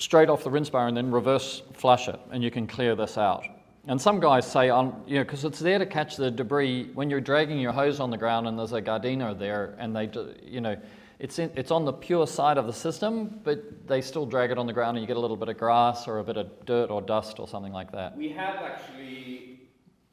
straight 0.00 0.28
off 0.28 0.42
the 0.42 0.50
rinse 0.50 0.70
bar 0.70 0.88
and 0.88 0.96
then 0.96 1.10
reverse 1.10 1.62
flush 1.74 2.08
it, 2.08 2.18
and 2.32 2.42
you 2.42 2.50
can 2.50 2.66
clear 2.66 2.94
this 2.96 3.16
out. 3.18 3.44
And 3.86 4.00
some 4.00 4.20
guys 4.20 4.50
say, 4.50 4.68
on, 4.68 5.02
you 5.06 5.16
know, 5.16 5.24
because 5.24 5.44
it's 5.44 5.58
there 5.58 5.78
to 5.78 5.86
catch 5.86 6.16
the 6.16 6.30
debris 6.30 6.90
when 6.94 7.08
you're 7.08 7.20
dragging 7.20 7.58
your 7.58 7.72
hose 7.72 7.98
on 7.98 8.10
the 8.10 8.16
ground 8.16 8.46
and 8.46 8.58
there's 8.58 8.72
a 8.72 8.82
Gardena 8.82 9.38
there, 9.38 9.74
and 9.78 9.96
they, 9.96 10.10
you 10.44 10.60
know, 10.60 10.76
it's, 11.18 11.38
in, 11.38 11.50
it's 11.54 11.70
on 11.70 11.84
the 11.84 11.92
pure 11.92 12.26
side 12.26 12.56
of 12.56 12.66
the 12.66 12.72
system, 12.72 13.40
but 13.44 13.86
they 13.86 14.00
still 14.00 14.24
drag 14.24 14.50
it 14.50 14.58
on 14.58 14.66
the 14.66 14.72
ground 14.72 14.96
and 14.96 15.02
you 15.02 15.06
get 15.06 15.18
a 15.18 15.20
little 15.20 15.36
bit 15.36 15.50
of 15.50 15.58
grass 15.58 16.08
or 16.08 16.18
a 16.18 16.24
bit 16.24 16.38
of 16.38 16.64
dirt 16.64 16.90
or 16.90 17.02
dust 17.02 17.38
or 17.38 17.46
something 17.46 17.72
like 17.72 17.92
that. 17.92 18.16
We 18.16 18.30
have 18.30 18.56
actually 18.56 19.60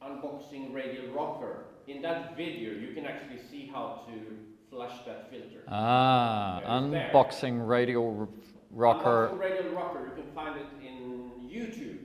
unboxing 0.01 0.73
radial 0.73 1.07
rocker. 1.13 1.63
In 1.87 2.01
that 2.01 2.35
video, 2.35 2.73
you 2.73 2.93
can 2.93 3.05
actually 3.05 3.39
see 3.49 3.69
how 3.73 4.01
to 4.07 4.37
flush 4.69 5.05
that 5.05 5.29
filter. 5.29 5.63
Ah, 5.69 6.57
it's 6.57 6.91
there. 6.91 7.09
unboxing 7.13 7.65
radial 7.65 8.29
rocker, 8.71 9.31
radial 9.35 9.73
rocker, 9.73 10.07
you 10.07 10.23
can 10.23 10.31
find 10.33 10.59
it 10.59 10.67
in 10.85 11.31
YouTube. 11.49 11.97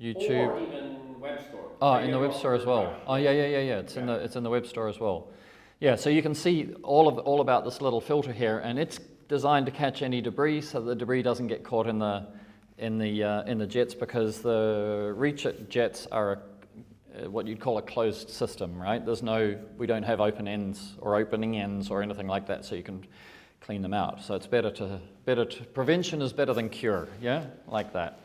YouTube. 0.00 0.48
Or 0.48 0.60
even 0.60 1.20
web 1.20 1.40
store. 1.48 1.70
Oh, 1.80 1.96
in 1.96 2.10
the 2.10 2.18
web 2.18 2.34
store 2.34 2.54
as 2.54 2.64
well. 2.64 2.96
Oh, 3.06 3.16
yeah, 3.16 3.30
yeah, 3.30 3.46
yeah, 3.46 3.58
yeah. 3.58 3.78
It's 3.78 3.96
in 3.96 4.06
the 4.06 4.14
it's 4.14 4.36
in 4.36 4.42
the 4.42 4.50
web 4.50 4.66
store 4.66 4.88
as 4.88 4.98
well. 4.98 5.28
Yeah, 5.80 5.96
so 5.96 6.08
you 6.08 6.22
can 6.22 6.34
see 6.34 6.72
all 6.82 7.06
of 7.06 7.18
all 7.18 7.40
about 7.40 7.64
this 7.64 7.80
little 7.82 8.00
filter 8.00 8.32
here, 8.32 8.58
and 8.60 8.78
it's 8.78 8.98
designed 9.28 9.66
to 9.66 9.72
catch 9.72 10.02
any 10.02 10.20
debris, 10.20 10.62
so 10.62 10.80
the 10.80 10.94
debris 10.94 11.22
doesn't 11.22 11.48
get 11.48 11.64
caught 11.64 11.86
in 11.86 11.98
the 11.98 12.26
in 12.78 12.98
the 12.98 13.22
uh, 13.22 13.42
in 13.44 13.58
the 13.58 13.66
jets 13.66 13.94
because 13.94 14.40
the 14.40 15.12
reach 15.16 15.46
jets 15.68 16.06
are 16.12 16.32
a, 16.32 17.26
uh, 17.26 17.30
what 17.30 17.46
you'd 17.46 17.60
call 17.60 17.78
a 17.78 17.82
closed 17.82 18.30
system, 18.30 18.80
right? 18.80 19.04
There's 19.04 19.22
no 19.22 19.58
we 19.76 19.86
don't 19.86 20.02
have 20.02 20.20
open 20.20 20.48
ends 20.48 20.94
or 20.98 21.16
opening 21.16 21.58
ends 21.58 21.90
or 21.90 22.02
anything 22.02 22.26
like 22.26 22.46
that, 22.46 22.64
so 22.64 22.74
you 22.74 22.82
can 22.82 23.06
clean 23.60 23.82
them 23.82 23.94
out. 23.94 24.22
So 24.22 24.34
it's 24.34 24.46
better 24.46 24.70
to 24.72 25.00
better 25.26 25.44
to, 25.44 25.64
prevention 25.64 26.22
is 26.22 26.32
better 26.32 26.54
than 26.54 26.68
cure, 26.70 27.08
yeah, 27.20 27.46
like 27.66 27.92
that. 27.92 28.20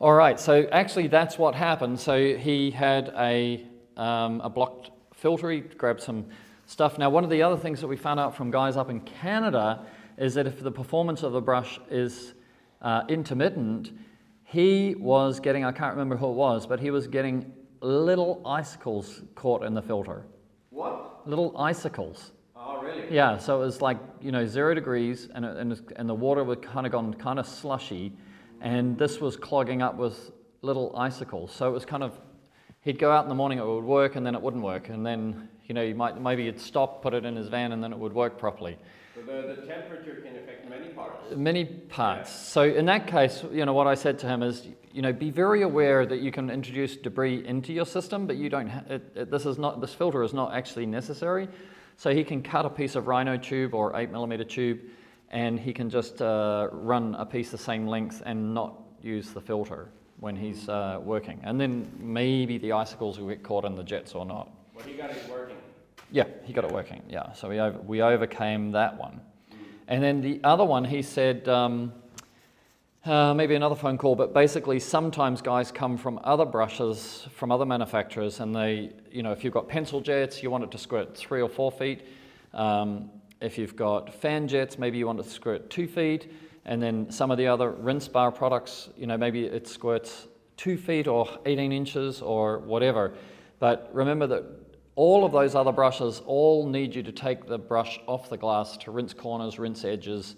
All 0.00 0.14
right, 0.14 0.40
so 0.40 0.66
actually 0.72 1.06
that's 1.06 1.38
what 1.38 1.54
happened. 1.54 2.00
So 2.00 2.36
he 2.36 2.70
had 2.70 3.12
a, 3.16 3.64
um, 3.96 4.40
a 4.40 4.48
blocked 4.48 4.90
filter, 5.14 5.50
he 5.50 5.60
grabbed 5.60 6.02
some 6.02 6.26
stuff. 6.66 6.98
Now, 6.98 7.10
one 7.10 7.24
of 7.24 7.30
the 7.30 7.42
other 7.42 7.56
things 7.56 7.80
that 7.80 7.86
we 7.86 7.96
found 7.96 8.18
out 8.18 8.34
from 8.34 8.50
guys 8.50 8.76
up 8.76 8.90
in 8.90 9.00
Canada 9.00 9.86
is 10.16 10.34
that 10.34 10.46
if 10.46 10.60
the 10.60 10.72
performance 10.72 11.22
of 11.22 11.32
the 11.32 11.40
brush 11.40 11.78
is 11.90 12.34
uh, 12.82 13.02
intermittent, 13.08 13.92
he 14.44 14.94
was 14.98 15.40
getting, 15.40 15.64
I 15.64 15.72
can't 15.72 15.92
remember 15.92 16.16
who 16.16 16.28
it 16.28 16.34
was, 16.34 16.66
but 16.66 16.80
he 16.80 16.90
was 16.90 17.06
getting 17.06 17.52
little 17.80 18.42
icicles 18.46 19.22
caught 19.34 19.62
in 19.62 19.74
the 19.74 19.82
filter. 19.82 20.24
What? 20.70 21.26
Little 21.28 21.56
icicles. 21.58 22.32
Oh, 22.68 22.80
really? 22.82 23.04
Yeah, 23.14 23.38
so 23.38 23.62
it 23.62 23.64
was 23.64 23.80
like, 23.80 23.98
you 24.20 24.32
know, 24.32 24.44
zero 24.46 24.74
degrees 24.74 25.28
and, 25.34 25.44
it- 25.44 25.56
and, 25.56 25.92
and 25.96 26.08
the 26.08 26.14
water 26.14 26.42
was 26.42 26.58
kind 26.62 26.84
of 26.86 26.92
gone 26.92 27.14
kind 27.14 27.38
of 27.38 27.46
slushy 27.46 28.12
and 28.60 28.98
this 28.98 29.20
was 29.20 29.36
clogging 29.36 29.82
up 29.82 29.96
with 29.96 30.32
little 30.62 30.94
icicles. 30.96 31.52
So 31.52 31.68
it 31.68 31.72
was 31.72 31.84
kind 31.84 32.02
of, 32.02 32.18
he'd 32.80 32.98
go 32.98 33.12
out 33.12 33.24
in 33.24 33.28
the 33.28 33.34
morning, 33.34 33.58
it 33.58 33.66
would 33.66 33.84
work 33.84 34.16
and 34.16 34.26
then 34.26 34.34
it 34.34 34.42
wouldn't 34.42 34.64
work. 34.64 34.88
And 34.88 35.06
then, 35.06 35.48
you 35.66 35.74
know, 35.74 35.82
you 35.82 35.94
might, 35.94 36.20
maybe 36.20 36.46
he'd 36.46 36.58
stop, 36.60 37.02
put 37.02 37.14
it 37.14 37.24
in 37.24 37.36
his 37.36 37.48
van 37.48 37.72
and 37.72 37.82
then 37.84 37.92
it 37.92 37.98
would 37.98 38.12
work 38.12 38.36
properly. 38.38 38.76
So 39.14 39.20
the, 39.22 39.54
the 39.60 39.66
temperature 39.66 40.22
can 40.24 40.36
affect 40.36 40.68
many 40.68 40.88
parts. 40.88 41.36
Many 41.36 41.64
parts. 41.64 42.30
So 42.32 42.62
in 42.62 42.86
that 42.86 43.06
case, 43.06 43.44
you 43.52 43.64
know, 43.64 43.74
what 43.74 43.86
I 43.86 43.94
said 43.94 44.18
to 44.20 44.26
him 44.26 44.42
is, 44.42 44.66
you 44.92 45.02
know, 45.02 45.12
be 45.12 45.30
very 45.30 45.62
aware 45.62 46.04
that 46.06 46.20
you 46.20 46.32
can 46.32 46.50
introduce 46.50 46.96
debris 46.96 47.46
into 47.46 47.72
your 47.72 47.86
system, 47.86 48.26
but 48.26 48.36
you 48.36 48.48
don't. 48.48 48.68
Ha- 48.68 48.82
it, 48.88 49.12
it, 49.14 49.30
this 49.30 49.44
is 49.46 49.58
not. 49.58 49.80
This 49.80 49.92
filter 49.92 50.22
is 50.22 50.32
not 50.32 50.54
actually 50.54 50.86
necessary. 50.86 51.48
So 51.96 52.14
he 52.14 52.24
can 52.24 52.42
cut 52.42 52.66
a 52.66 52.70
piece 52.70 52.94
of 52.94 53.06
rhino 53.06 53.36
tube 53.36 53.74
or 53.74 53.96
eight 53.96 54.10
millimeter 54.10 54.44
tube, 54.44 54.80
and 55.30 55.58
he 55.58 55.72
can 55.72 55.88
just 55.88 56.20
uh, 56.20 56.68
run 56.70 57.14
a 57.14 57.24
piece 57.24 57.50
the 57.50 57.58
same 57.58 57.86
length 57.86 58.22
and 58.26 58.52
not 58.52 58.74
use 59.00 59.30
the 59.30 59.40
filter 59.40 59.88
when 60.20 60.36
he's 60.36 60.68
uh, 60.68 61.00
working. 61.02 61.40
And 61.42 61.60
then 61.60 61.90
maybe 61.98 62.58
the 62.58 62.72
icicles 62.72 63.18
will 63.18 63.28
get 63.28 63.42
caught 63.42 63.64
in 63.64 63.74
the 63.74 63.82
jets 63.82 64.14
or 64.14 64.26
not. 64.26 64.50
Well, 64.74 64.84
he 64.84 64.94
got 64.94 65.10
it 65.10 65.22
working. 65.30 65.56
Yeah, 66.10 66.24
he 66.44 66.52
got 66.52 66.64
it 66.64 66.72
working. 66.72 67.02
Yeah, 67.08 67.32
so 67.32 67.48
we, 67.48 67.58
over, 67.58 67.78
we 67.78 68.02
overcame 68.02 68.72
that 68.72 68.96
one. 68.98 69.20
And 69.88 70.02
then 70.02 70.20
the 70.20 70.40
other 70.44 70.64
one, 70.64 70.84
he 70.84 71.02
said, 71.02 71.48
um, 71.48 71.92
uh, 73.06 73.32
maybe 73.34 73.54
another 73.54 73.74
phone 73.74 73.96
call, 73.96 74.16
but 74.16 74.34
basically 74.34 74.80
sometimes 74.80 75.40
guys 75.40 75.70
come 75.70 75.96
from 75.96 76.18
other 76.24 76.44
brushes, 76.44 77.26
from 77.32 77.52
other 77.52 77.64
manufacturers, 77.64 78.40
and 78.40 78.54
they, 78.54 78.92
you 79.10 79.22
know, 79.22 79.32
if 79.32 79.44
you've 79.44 79.54
got 79.54 79.68
pencil 79.68 80.00
jets, 80.00 80.42
you 80.42 80.50
want 80.50 80.64
it 80.64 80.70
to 80.70 80.78
squirt 80.78 81.16
three 81.16 81.40
or 81.40 81.48
four 81.48 81.70
feet. 81.70 82.06
Um, 82.52 83.10
if 83.40 83.58
you've 83.58 83.76
got 83.76 84.12
fan 84.12 84.48
jets, 84.48 84.78
maybe 84.78 84.98
you 84.98 85.06
want 85.06 85.20
it 85.20 85.24
to 85.24 85.30
squirt 85.30 85.70
two 85.70 85.86
feet. 85.86 86.32
And 86.64 86.82
then 86.82 87.10
some 87.10 87.30
of 87.30 87.38
the 87.38 87.46
other 87.46 87.70
rinse 87.70 88.08
bar 88.08 88.32
products, 88.32 88.88
you 88.96 89.06
know, 89.06 89.16
maybe 89.16 89.44
it 89.44 89.68
squirts 89.68 90.26
two 90.56 90.76
feet 90.76 91.06
or 91.06 91.28
18 91.46 91.70
inches 91.70 92.22
or 92.22 92.58
whatever. 92.58 93.14
But 93.58 93.88
remember 93.92 94.26
that 94.26 94.44
all 94.96 95.24
of 95.24 95.32
those 95.32 95.54
other 95.54 95.72
brushes 95.72 96.22
all 96.26 96.66
need 96.66 96.94
you 96.94 97.02
to 97.02 97.12
take 97.12 97.46
the 97.46 97.58
brush 97.58 98.00
off 98.06 98.30
the 98.30 98.36
glass 98.36 98.76
to 98.78 98.90
rinse 98.90 99.12
corners, 99.12 99.58
rinse 99.58 99.84
edges. 99.84 100.36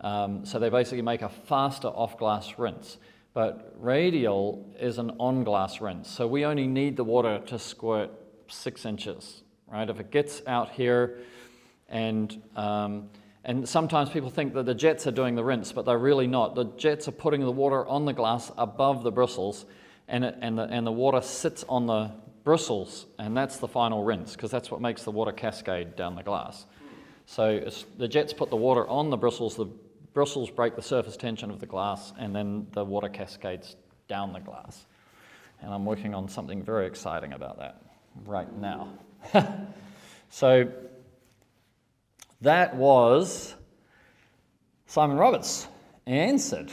Um, 0.00 0.44
so 0.44 0.58
they 0.58 0.68
basically 0.68 1.02
make 1.02 1.22
a 1.22 1.28
faster 1.28 1.88
off 1.88 2.18
glass 2.18 2.58
rinse. 2.58 2.98
But 3.34 3.74
radial 3.78 4.74
is 4.80 4.98
an 4.98 5.12
on 5.18 5.44
glass 5.44 5.80
rinse. 5.80 6.08
So 6.08 6.26
we 6.26 6.44
only 6.44 6.66
need 6.66 6.96
the 6.96 7.04
water 7.04 7.40
to 7.46 7.58
squirt 7.58 8.10
six 8.48 8.84
inches, 8.84 9.42
right? 9.70 9.88
If 9.88 10.00
it 10.00 10.10
gets 10.10 10.42
out 10.46 10.70
here 10.70 11.18
and 11.88 12.42
um, 12.56 13.10
and 13.44 13.66
sometimes 13.66 14.10
people 14.10 14.28
think 14.28 14.52
that 14.54 14.66
the 14.66 14.74
jets 14.74 15.06
are 15.06 15.10
doing 15.10 15.34
the 15.34 15.42
rinse, 15.42 15.72
but 15.72 15.86
they're 15.86 15.96
really 15.96 16.26
not. 16.26 16.54
The 16.54 16.64
jets 16.76 17.08
are 17.08 17.12
putting 17.12 17.40
the 17.40 17.50
water 17.50 17.86
on 17.86 18.04
the 18.04 18.12
glass 18.12 18.52
above 18.58 19.02
the 19.02 19.10
bristles, 19.10 19.64
and, 20.06 20.24
it, 20.24 20.36
and, 20.42 20.58
the, 20.58 20.64
and 20.64 20.86
the 20.86 20.92
water 20.92 21.22
sits 21.22 21.64
on 21.66 21.86
the 21.86 22.12
bristles, 22.44 23.06
and 23.18 23.34
that's 23.34 23.56
the 23.56 23.68
final 23.68 24.04
rinse, 24.04 24.32
because 24.32 24.50
that's 24.50 24.70
what 24.70 24.82
makes 24.82 25.04
the 25.04 25.10
water 25.12 25.32
cascade 25.32 25.96
down 25.96 26.14
the 26.14 26.22
glass. 26.22 26.66
So 27.24 27.70
the 27.96 28.08
jets 28.08 28.34
put 28.34 28.50
the 28.50 28.56
water 28.56 28.86
on 28.86 29.08
the 29.08 29.16
bristles, 29.16 29.56
the 29.56 29.68
bristles 30.18 30.50
break 30.50 30.74
the 30.74 30.82
surface 30.82 31.16
tension 31.16 31.48
of 31.48 31.60
the 31.60 31.66
glass, 31.66 32.12
and 32.18 32.34
then 32.34 32.66
the 32.72 32.84
water 32.84 33.08
cascades 33.08 33.76
down 34.08 34.32
the 34.32 34.40
glass. 34.40 34.84
And 35.62 35.72
I'm 35.72 35.84
working 35.84 36.12
on 36.12 36.28
something 36.28 36.60
very 36.60 36.88
exciting 36.88 37.34
about 37.34 37.60
that 37.60 37.80
right 38.24 38.52
now. 38.56 38.94
so 40.28 40.72
that 42.40 42.74
was 42.74 43.54
Simon 44.86 45.18
Roberts 45.18 45.68
answered. 46.04 46.72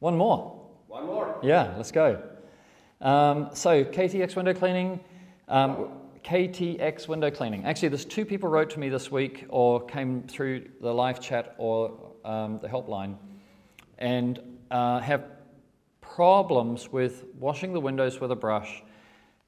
One 0.00 0.16
more. 0.16 0.60
One 0.88 1.06
more. 1.06 1.38
Yeah, 1.44 1.72
let's 1.76 1.92
go. 1.92 2.20
Um, 3.00 3.50
so 3.52 3.84
KTX 3.84 4.34
window 4.34 4.54
cleaning. 4.54 4.98
Um, 5.46 5.90
KTX 6.24 7.06
window 7.06 7.30
cleaning. 7.30 7.64
Actually, 7.64 7.90
there's 7.90 8.04
two 8.04 8.24
people 8.24 8.48
wrote 8.50 8.70
to 8.70 8.80
me 8.80 8.88
this 8.88 9.08
week 9.08 9.46
or 9.50 9.86
came 9.86 10.24
through 10.24 10.68
the 10.80 10.92
live 10.92 11.20
chat 11.20 11.54
or 11.56 12.09
um, 12.24 12.58
the 12.60 12.68
helpline 12.68 13.16
and 13.98 14.40
uh, 14.70 15.00
have 15.00 15.24
problems 16.00 16.90
with 16.90 17.24
washing 17.38 17.72
the 17.72 17.80
windows 17.80 18.20
with 18.20 18.30
a 18.30 18.36
brush 18.36 18.82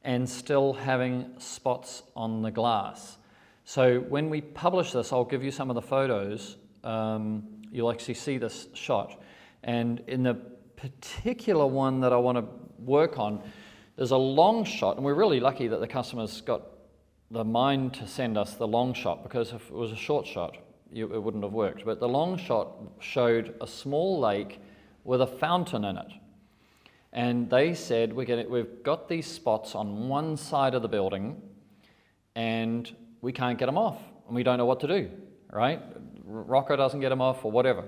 and 0.02 0.28
still 0.28 0.72
having 0.72 1.32
spots 1.38 2.02
on 2.14 2.42
the 2.42 2.50
glass. 2.50 3.18
So 3.64 4.00
when 4.00 4.28
we 4.30 4.40
publish 4.40 4.92
this, 4.92 5.12
I'll 5.12 5.24
give 5.24 5.44
you 5.44 5.50
some 5.50 5.70
of 5.70 5.74
the 5.74 5.82
photos. 5.82 6.56
Um, 6.82 7.44
you'll 7.70 7.90
actually 7.90 8.14
see 8.14 8.38
this 8.38 8.68
shot. 8.74 9.20
And 9.62 10.02
in 10.08 10.22
the 10.22 10.34
particular 10.76 11.66
one 11.66 12.00
that 12.00 12.12
I 12.12 12.16
want 12.16 12.38
to 12.38 12.44
work 12.78 13.18
on, 13.18 13.42
there's 13.96 14.10
a 14.10 14.16
long 14.16 14.64
shot, 14.64 14.96
and 14.96 15.04
we're 15.04 15.14
really 15.14 15.38
lucky 15.38 15.68
that 15.68 15.80
the 15.80 15.86
customer's 15.86 16.40
got 16.40 16.62
the 17.30 17.44
mind 17.44 17.94
to 17.94 18.06
send 18.06 18.36
us 18.36 18.54
the 18.54 18.66
long 18.66 18.92
shot 18.92 19.22
because 19.22 19.52
if 19.52 19.68
it 19.68 19.74
was 19.74 19.92
a 19.92 19.96
short 19.96 20.26
shot, 20.26 20.56
it 20.92 21.22
wouldn't 21.22 21.42
have 21.42 21.52
worked. 21.52 21.84
But 21.84 22.00
the 22.00 22.08
long 22.08 22.36
shot 22.36 22.76
showed 23.00 23.54
a 23.60 23.66
small 23.66 24.20
lake 24.20 24.60
with 25.04 25.20
a 25.20 25.26
fountain 25.26 25.84
in 25.84 25.96
it. 25.96 26.12
And 27.12 27.50
they 27.50 27.74
said, 27.74 28.12
we 28.12 28.24
We've 28.24 28.82
got 28.82 29.08
these 29.08 29.26
spots 29.26 29.74
on 29.74 30.08
one 30.08 30.36
side 30.36 30.74
of 30.74 30.82
the 30.82 30.88
building 30.88 31.40
and 32.34 32.94
we 33.20 33.32
can't 33.32 33.58
get 33.58 33.66
them 33.66 33.76
off 33.76 34.00
and 34.26 34.34
we 34.34 34.42
don't 34.42 34.58
know 34.58 34.64
what 34.64 34.80
to 34.80 34.86
do, 34.86 35.10
right? 35.50 35.82
Rocker 36.24 36.76
doesn't 36.76 37.00
get 37.00 37.10
them 37.10 37.20
off 37.20 37.44
or 37.44 37.50
whatever. 37.50 37.84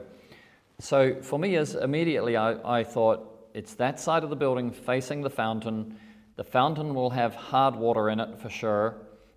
So 0.78 1.22
for 1.22 1.38
me, 1.38 1.56
as 1.56 1.74
immediately 1.74 2.36
I, 2.36 2.80
I 2.80 2.84
thought 2.84 3.48
it's 3.54 3.74
that 3.74 4.00
side 4.00 4.24
of 4.24 4.30
the 4.30 4.36
building 4.36 4.70
facing 4.70 5.22
the 5.22 5.30
fountain. 5.30 5.96
The 6.36 6.44
fountain 6.44 6.94
will 6.94 7.10
have 7.10 7.34
hard 7.34 7.76
water 7.76 8.10
in 8.10 8.18
it 8.20 8.38
for 8.40 8.50
sure, 8.50 8.96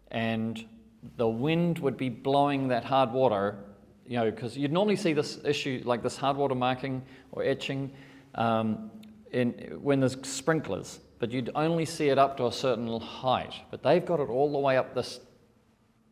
and 0.09 0.65
the 1.17 1.27
wind 1.27 1.79
would 1.79 1.97
be 1.97 2.09
blowing 2.09 2.67
that 2.69 2.83
hard 2.83 3.11
water, 3.11 3.57
you 4.05 4.17
know, 4.17 4.29
because 4.29 4.57
you'd 4.57 4.71
normally 4.71 4.95
see 4.95 5.13
this 5.13 5.39
issue 5.45 5.81
like 5.85 6.03
this 6.03 6.17
hard 6.17 6.37
water 6.37 6.55
marking 6.55 7.03
or 7.31 7.43
etching 7.43 7.91
um, 8.35 8.89
in, 9.31 9.51
when 9.81 9.99
there's 9.99 10.17
sprinklers, 10.27 10.99
but 11.19 11.31
you'd 11.31 11.51
only 11.55 11.85
see 11.85 12.09
it 12.09 12.17
up 12.17 12.37
to 12.37 12.47
a 12.47 12.51
certain 12.51 12.99
height. 12.99 13.53
But 13.71 13.83
they've 13.83 14.05
got 14.05 14.19
it 14.19 14.29
all 14.29 14.51
the 14.51 14.59
way 14.59 14.77
up 14.77 14.93
this 14.93 15.19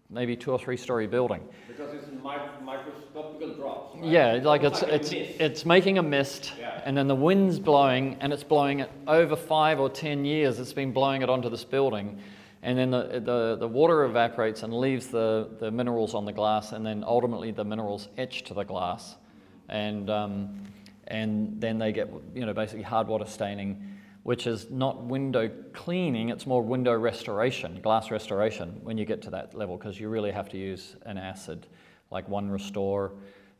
maybe 0.09 0.35
two 0.35 0.51
or 0.51 0.59
three 0.59 0.77
story 0.77 1.07
building. 1.07 1.41
Because 1.67 1.93
it's 1.93 2.07
microscopical 2.21 3.55
drops. 3.55 3.97
Right? 3.97 4.05
Yeah, 4.05 4.39
like 4.43 4.63
it's 4.63 4.81
like 4.81 4.91
it's 4.91 5.11
it's 5.11 5.65
making 5.65 5.97
a 5.97 6.03
mist, 6.03 6.53
yeah. 6.59 6.81
and 6.85 6.97
then 6.97 7.07
the 7.07 7.15
wind's 7.15 7.59
blowing, 7.59 8.17
and 8.19 8.33
it's 8.33 8.43
blowing 8.43 8.79
it 8.79 8.91
over 9.07 9.35
five 9.35 9.79
or 9.79 9.89
ten 9.89 10.25
years. 10.25 10.59
It's 10.59 10.73
been 10.73 10.91
blowing 10.91 11.21
it 11.21 11.29
onto 11.29 11.49
this 11.49 11.63
building, 11.63 12.19
and 12.65 12.77
then 12.77 12.91
the 12.91 13.21
the, 13.23 13.55
the 13.57 13.67
water 13.67 14.03
evaporates 14.03 14.63
and 14.63 14.73
leaves 14.73 15.07
the 15.07 15.49
the 15.59 15.71
minerals 15.71 16.13
on 16.13 16.25
the 16.25 16.33
glass, 16.33 16.73
and 16.73 16.85
then 16.85 17.03
ultimately 17.05 17.51
the 17.51 17.63
minerals 17.63 18.09
etch 18.17 18.43
to 18.43 18.53
the 18.53 18.63
glass, 18.63 19.15
and 19.69 20.09
um, 20.09 20.61
and 21.07 21.61
then 21.61 21.77
they 21.77 21.93
get 21.93 22.11
you 22.33 22.45
know 22.45 22.53
basically 22.53 22.83
hard 22.83 23.07
water 23.07 23.25
staining 23.25 23.95
which 24.25 24.47
is 24.47 24.71
not 24.71 25.03
window 25.03 25.47
cleaning, 25.71 26.29
it's 26.29 26.47
more 26.47 26.63
window 26.63 26.97
restoration, 26.97 27.79
glass 27.83 28.09
restoration 28.09 28.79
when 28.81 28.97
you 28.97 29.05
get 29.05 29.21
to 29.21 29.29
that 29.29 29.53
level, 29.53 29.77
because 29.77 29.99
you 29.99 30.09
really 30.09 30.31
have 30.31 30.49
to 30.49 30.57
use 30.57 30.95
an 31.05 31.15
acid 31.15 31.67
like 32.09 32.27
One 32.27 32.49
Restore, 32.49 33.13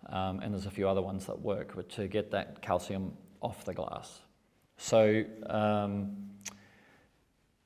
um, 0.08 0.39
and 0.39 0.52
there's 0.52 0.65
a 0.65 0.72
few 0.72 0.89
other 0.89 1.04
ones 1.04 1.28
that 1.28 1.39
work 1.39 1.88
to 1.89 2.08
get 2.08 2.32
that 2.32 2.63
calcium 2.63 3.13
off 3.41 3.63
the 3.63 3.76
glass. 3.76 4.22
So, 4.78 5.24
um, 5.46 6.32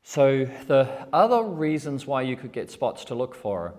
so 0.09 0.47
the 0.65 0.89
other 1.13 1.43
reasons 1.43 2.07
why 2.07 2.23
you 2.23 2.35
could 2.35 2.51
get 2.51 2.71
spots 2.71 3.05
to 3.05 3.13
look 3.13 3.35
for, 3.35 3.75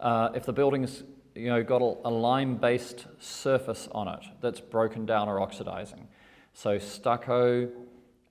uh, 0.00 0.30
if 0.34 0.44
the 0.44 0.52
building's 0.52 1.04
you 1.36 1.46
know, 1.46 1.62
got 1.62 1.80
a, 1.80 2.10
lime-based 2.10 3.06
surface 3.20 3.88
on 3.92 4.08
it 4.08 4.24
that's 4.40 4.58
broken 4.58 5.06
down 5.06 5.28
or 5.28 5.40
oxidizing. 5.40 6.08
So 6.54 6.80
stucco, 6.80 7.68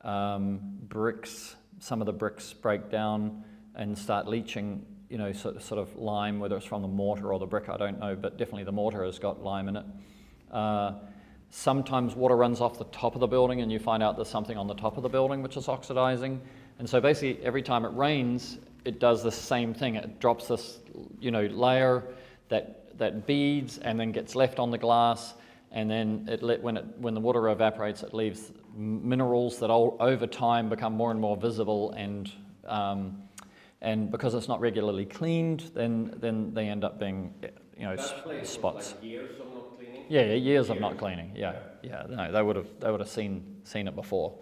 um, 0.02 0.60
bricks, 0.90 1.56
some 1.80 2.02
of 2.02 2.08
the 2.08 2.12
bricks 2.12 2.52
break 2.52 2.92
down 2.92 3.46
and 3.74 3.98
start 3.98 4.28
leaching, 4.28 4.86
you 5.10 5.18
know, 5.18 5.32
sort, 5.32 5.64
sort 5.64 5.80
of 5.80 5.96
lime, 5.96 6.40
whether 6.40 6.58
it's 6.58 6.66
from 6.66 6.82
the 6.82 6.90
mortar 6.90 7.32
or 7.32 7.40
the 7.40 7.46
brick, 7.46 7.70
I 7.70 7.78
don't 7.78 8.02
know, 8.02 8.18
but 8.18 8.38
definitely 8.38 8.66
the 8.66 8.74
mortar 8.74 9.06
has 9.06 9.18
got 9.18 9.42
lime 9.42 9.70
in 9.70 9.78
it. 9.78 9.86
Uh, 10.52 10.92
sometimes 11.52 12.18
water 12.18 12.36
runs 12.36 12.60
off 12.60 12.78
the 12.78 12.84
top 12.84 13.16
of 13.16 13.22
the 13.22 13.28
building 13.28 13.62
and 13.62 13.72
you 13.72 13.80
find 13.80 14.04
out 14.04 14.18
there's 14.18 14.28
something 14.28 14.58
on 14.58 14.68
the 14.68 14.76
top 14.76 14.98
of 14.98 15.04
the 15.04 15.10
building 15.10 15.42
which 15.42 15.56
is 15.56 15.70
oxidizing. 15.70 16.42
And 16.80 16.90
so 16.90 17.00
basically 17.00 17.44
every 17.46 17.62
time 17.62 17.86
it 17.86 17.94
rains, 17.94 18.58
it 18.86 19.00
does 19.00 19.22
the 19.22 19.32
same 19.32 19.74
thing. 19.74 19.96
It 19.96 20.20
drops 20.20 20.48
this, 20.48 20.80
you 21.20 21.32
know, 21.32 21.46
layer 21.46 22.04
that, 22.48 22.98
that 22.98 23.28
beads 23.28 23.78
and 23.78 24.00
then 24.00 24.12
gets 24.12 24.36
left 24.36 24.60
on 24.60 24.72
the 24.72 24.78
glass 24.78 25.36
and 25.72 25.90
then 25.90 26.28
it 26.32 26.42
let, 26.42 26.64
when, 26.64 26.78
it, 26.78 26.86
when 26.98 27.14
the 27.14 27.20
water 27.20 27.48
evaporates, 27.50 28.02
it 28.02 28.14
leaves 28.14 28.52
minerals 28.76 29.60
that 29.60 29.70
all, 29.70 29.98
over 30.00 30.26
time 30.26 30.70
become 30.70 30.94
more 30.94 31.12
and 31.12 31.20
more 31.20 31.38
visible 31.38 31.92
and, 31.92 32.32
um, 32.66 33.22
and 33.82 34.10
because 34.10 34.34
it's 34.34 34.48
not 34.48 34.60
regularly 34.60 35.06
cleaned, 35.06 35.72
then, 35.76 36.14
then 36.18 36.54
they 36.54 36.68
end 36.68 36.84
up 36.84 37.00
being 37.00 37.34
you 37.78 37.86
know, 37.86 37.96
spots. 38.44 38.94
Like 38.96 39.04
years 39.04 39.40
of 39.40 39.54
not 39.54 39.78
cleaning? 39.78 40.06
Yeah, 40.10 40.22
yeah 40.22 40.28
years, 40.28 40.44
years, 40.44 40.70
of 40.70 40.80
not 40.80 40.98
cleaning. 40.98 41.32
Yeah, 41.36 41.56
yeah. 41.82 42.06
No, 42.10 42.32
they 42.32 42.42
would 42.42 42.58
have 42.58 42.68
they 42.82 42.92
would 42.92 43.00
have 43.00 43.10
seen 43.10 43.62
seen 43.64 43.88
it 43.88 43.96
before. 43.96 44.38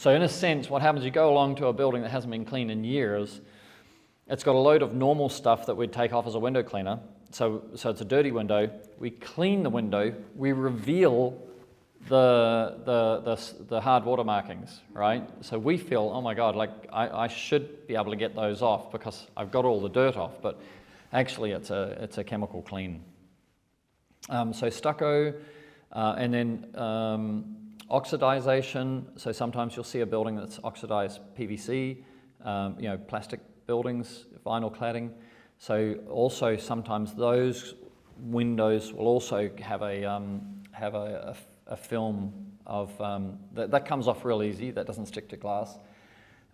So 0.00 0.14
in 0.14 0.22
a 0.22 0.30
sense, 0.30 0.70
what 0.70 0.80
happens? 0.80 1.04
You 1.04 1.10
go 1.10 1.30
along 1.30 1.56
to 1.56 1.66
a 1.66 1.74
building 1.74 2.00
that 2.00 2.10
hasn't 2.10 2.30
been 2.30 2.46
cleaned 2.46 2.70
in 2.70 2.84
years. 2.84 3.42
It's 4.28 4.42
got 4.42 4.54
a 4.54 4.58
load 4.58 4.80
of 4.80 4.94
normal 4.94 5.28
stuff 5.28 5.66
that 5.66 5.74
we'd 5.74 5.92
take 5.92 6.14
off 6.14 6.26
as 6.26 6.34
a 6.34 6.38
window 6.38 6.62
cleaner, 6.62 7.00
so, 7.32 7.64
so 7.74 7.90
it's 7.90 8.00
a 8.00 8.06
dirty 8.06 8.30
window. 8.30 8.70
We 8.98 9.10
clean 9.10 9.62
the 9.62 9.68
window. 9.68 10.14
We 10.34 10.52
reveal 10.52 11.38
the, 12.08 12.78
the, 12.86 13.20
the, 13.26 13.64
the, 13.64 13.80
hard 13.82 14.06
water 14.06 14.24
markings, 14.24 14.80
right? 14.94 15.28
So 15.42 15.58
we 15.58 15.76
feel, 15.76 16.10
oh 16.14 16.22
my 16.22 16.32
God, 16.32 16.56
like 16.56 16.70
I, 16.90 17.24
I 17.24 17.28
should 17.28 17.86
be 17.86 17.94
able 17.94 18.10
to 18.10 18.16
get 18.16 18.34
those 18.34 18.62
off 18.62 18.90
because 18.90 19.26
I've 19.36 19.50
got 19.50 19.66
all 19.66 19.82
the 19.82 19.90
dirt 19.90 20.16
off, 20.16 20.40
but 20.40 20.58
actually 21.12 21.50
it's 21.50 21.68
a, 21.68 21.98
it's 22.00 22.16
a 22.16 22.24
chemical 22.24 22.62
clean. 22.62 23.04
Um, 24.30 24.54
so 24.54 24.70
stucco, 24.70 25.34
uh, 25.92 26.14
and 26.16 26.32
then 26.32 26.74
um, 26.74 27.59
oxidization. 27.90 29.04
So 29.16 29.32
sometimes 29.32 29.74
you'll 29.74 29.84
see 29.84 30.00
a 30.00 30.06
building 30.06 30.36
that's 30.36 30.60
oxidized 30.62 31.20
PVC, 31.36 32.04
um, 32.44 32.76
you 32.78 32.88
know, 32.88 32.96
plastic 32.96 33.40
buildings, 33.66 34.26
vinyl 34.46 34.74
cladding. 34.74 35.10
So 35.58 35.96
also 36.08 36.56
sometimes 36.56 37.14
those 37.14 37.74
windows 38.16 38.92
will 38.92 39.06
also 39.06 39.50
have 39.60 39.82
a, 39.82 40.04
um, 40.04 40.62
have 40.72 40.94
a, 40.94 41.36
a, 41.68 41.72
a, 41.72 41.76
film 41.76 42.32
of, 42.66 42.98
um, 43.00 43.38
that, 43.52 43.70
that 43.70 43.86
comes 43.86 44.08
off 44.08 44.24
real 44.24 44.42
easy, 44.42 44.70
that 44.70 44.86
doesn't 44.86 45.06
stick 45.06 45.28
to 45.30 45.36
glass. 45.36 45.78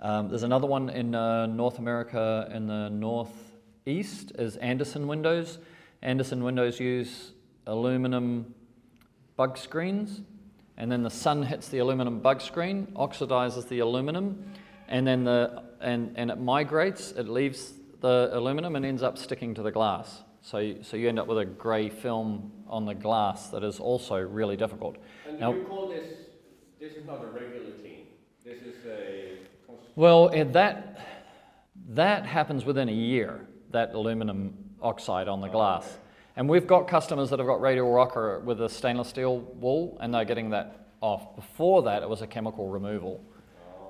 Um, 0.01 0.29
there's 0.29 0.43
another 0.43 0.67
one 0.67 0.91
in 0.91 1.15
uh, 1.15 1.47
North 1.47 1.79
America 1.79 2.51
in 2.53 2.67
the 2.67 2.89
northeast 2.89 4.33
is 4.39 4.57
Andersen 4.57 5.07
windows. 5.07 5.59
Andersen 6.03 6.43
windows 6.43 6.79
use 6.81 7.33
aluminum 7.67 8.55
bug 9.37 9.57
screens 9.57 10.21
and 10.77 10.91
then 10.91 11.03
the 11.03 11.11
sun 11.11 11.43
hits 11.43 11.69
the 11.69 11.79
aluminum 11.79 12.21
bug 12.21 12.41
screen, 12.41 12.89
oxidizes 12.97 13.69
the 13.69 13.79
aluminum, 13.79 14.45
and 14.89 15.07
then 15.07 15.25
the, 15.25 15.63
and, 15.81 16.13
and 16.17 16.31
it 16.31 16.39
migrates, 16.39 17.13
it 17.13 17.29
leaves 17.29 17.73
the 18.01 18.31
aluminum 18.33 18.77
and 18.77 18.85
ends 18.85 19.03
up 19.03 19.17
sticking 19.17 19.55
to 19.55 19.63
the 19.63 19.73
glass. 19.73 20.23
So 20.43 20.59
you, 20.59 20.83
so 20.83 20.97
you 20.97 21.09
end 21.09 21.19
up 21.19 21.27
with 21.27 21.39
a 21.39 21.45
grey 21.45 21.89
film 21.89 22.53
on 22.69 22.85
the 22.85 22.95
glass 22.95 23.49
that 23.49 23.65
is 23.65 23.81
also 23.81 24.17
really 24.17 24.57
difficult. 24.57 24.97
And 25.27 25.41
now, 25.41 25.53
you 25.53 25.65
call 25.65 25.89
this, 25.89 26.07
this 26.79 26.93
is 26.93 27.07
not 27.07 27.23
a 27.23 27.27
regular 27.27 27.73
clean, 27.81 28.07
this 28.45 28.61
is 28.61 28.77
a... 28.87 29.39
Well, 29.97 30.31
eh, 30.33 30.45
that, 30.45 31.01
that 31.89 32.27
happens 32.27 32.65
within 32.65 32.89
a 32.89 32.93
year, 32.93 33.47
that 33.71 33.95
aluminum 33.95 34.55
oxide 34.83 35.27
on 35.27 35.41
the 35.41 35.49
glass. 35.49 35.99
And 36.37 36.49
we've 36.49 36.67
got 36.67 36.87
customers 36.87 37.31
that 37.31 37.39
have 37.39 37.49
got 37.49 37.61
radial 37.61 37.91
rocker 37.91 38.41
with 38.41 38.61
a 38.61 38.69
stainless 38.69 39.09
steel 39.09 39.39
wool 39.39 39.97
and 40.01 40.13
they're 40.13 40.25
getting 40.25 40.51
that 40.51 40.89
off. 41.01 41.35
Before 41.35 41.83
that, 41.85 42.03
it 42.03 42.09
was 42.09 42.21
a 42.21 42.27
chemical 42.27 42.69
removal. 42.69 43.25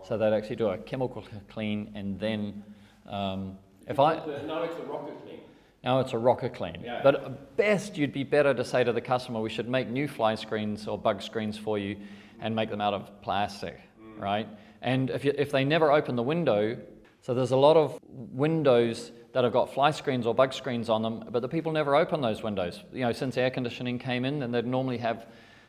So 0.07 0.17
they'd 0.17 0.33
actually 0.33 0.57
do 0.57 0.69
a 0.69 0.79
chemical 0.79 1.25
clean 1.49 1.91
and 1.97 2.21
then 2.21 2.63
um, 3.09 3.59
if 3.89 3.99
I 3.99 4.15
now 4.47 4.63
it's 4.63 4.77
a 4.79 4.83
rocker 4.83 5.13
clean. 5.25 5.41
Now 5.83 6.01
it's 6.01 6.13
a 6.13 6.19
rocker 6.19 6.49
clean. 6.49 6.83
Yeah. 6.85 7.01
But 7.03 7.57
best, 7.57 7.97
you'd 7.97 8.13
be 8.13 8.25
better 8.25 8.55
to 8.55 8.65
say 8.65 8.85
to 8.85 8.93
the 8.93 9.01
customer, 9.01 9.41
we 9.41 9.51
should 9.51 9.69
make 9.69 9.89
new 9.89 10.09
fly 10.09 10.35
screens 10.35 10.89
or 10.89 10.99
bug 10.99 11.23
screens 11.23 11.57
for 11.57 11.79
you, 11.79 11.97
and 12.41 12.55
make 12.55 12.71
them 12.71 12.81
out 12.81 12.95
of 12.95 13.23
plastic. 13.23 13.81
Mm. 14.01 14.21
right? 14.21 14.49
And 14.83 15.11
if, 15.11 15.25
you, 15.25 15.33
if 15.37 15.51
they 15.53 15.65
never 15.65 15.93
open 15.93 16.17
the 16.17 16.23
window, 16.23 16.77
so 17.23 17.35
there's 17.35 17.53
a 17.53 17.57
lot 17.57 17.77
of 17.77 17.99
windows 18.09 19.13
that 19.37 19.45
have 19.45 19.53
got 19.53 19.71
fly 19.75 19.91
screens 19.91 20.27
or 20.27 20.35
bug 20.35 20.55
screens 20.55 20.89
on 20.89 21.03
them, 21.03 21.23
but 21.31 21.43
the 21.43 21.49
people 21.49 21.71
never 21.71 21.95
open 21.95 22.23
those 22.23 22.43
windows. 22.43 22.83
You 22.91 23.03
know, 23.03 23.13
since 23.13 23.37
air 23.37 23.51
conditioning 23.51 23.99
came 23.99 24.25
in, 24.25 24.39
then 24.39 24.51
they'd 24.51 24.65
normally 24.65 24.97
have, 24.97 25.27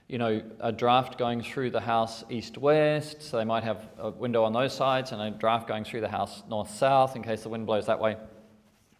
you 0.08 0.17
know, 0.17 0.41
a 0.62 0.71
draft 0.71 1.17
going 1.17 1.43
through 1.43 1.71
the 1.71 1.82
house 1.82 2.23
east-west, 2.30 3.21
so 3.21 3.36
they 3.36 3.43
might 3.43 3.65
have 3.65 3.89
a 3.99 4.10
window 4.10 4.45
on 4.45 4.53
those 4.53 4.73
sides 4.73 5.12
and 5.12 5.21
a 5.21 5.32
draft 5.32 5.67
going 5.67 5.84
through 5.84 5.99
the 5.99 6.08
house 6.08 6.43
north-south 6.49 7.17
in 7.17 7.23
case 7.23 7.43
the 7.43 7.49
wind 7.49 7.65
blows 7.65 7.88
that 7.88 7.99
way. 7.99 8.15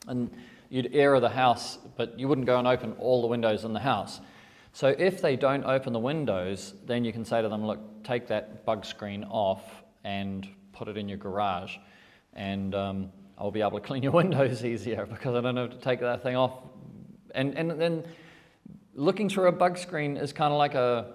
And 0.06 0.30
you'd 0.67 0.93
air 0.93 1.17
the 1.21 1.30
house, 1.30 1.77
but 1.95 2.19
you 2.19 2.27
wouldn't 2.27 2.45
go 2.45 2.60
and 2.60 2.67
open 2.67 2.91
all 2.99 3.21
the 3.21 3.27
windows 3.27 3.63
in 3.63 3.71
the 3.71 3.80
house. 3.80 4.19
So 4.73 4.89
if 4.99 5.21
they 5.21 5.38
don't 5.38 5.63
open 5.63 5.93
the 5.93 5.99
windows, 5.99 6.73
then 6.86 7.06
you 7.06 7.13
can 7.13 7.23
say 7.23 7.41
to 7.41 7.47
them, 7.47 7.65
look, 7.65 8.03
take 8.03 8.27
that 8.27 8.65
bug 8.65 8.84
screen 8.84 9.23
off 9.30 9.63
and 10.03 10.45
put 10.73 10.89
it 10.89 10.97
in 10.97 11.08
your 11.08 11.19
garage. 11.19 11.77
And 12.34 12.75
um, 12.75 13.12
I'll 13.38 13.52
be 13.52 13.62
able 13.62 13.80
to 13.80 13.86
clean 13.86 14.04
your 14.04 14.12
windows 14.23 14.65
easier 14.65 15.06
because 15.06 15.36
I 15.36 15.41
don't 15.41 15.58
have 15.58 15.71
to 15.71 15.78
take 15.78 16.00
that 16.00 16.23
thing 16.23 16.36
off. 16.36 16.54
And, 17.36 17.58
and 17.58 17.71
then 17.80 18.04
looking 18.93 19.30
through 19.30 19.47
a 19.47 19.52
bug 19.52 19.78
screen 19.78 20.17
is 20.17 20.34
kind 20.34 20.52
of 20.52 20.58
like 20.58 20.73
a, 20.73 21.13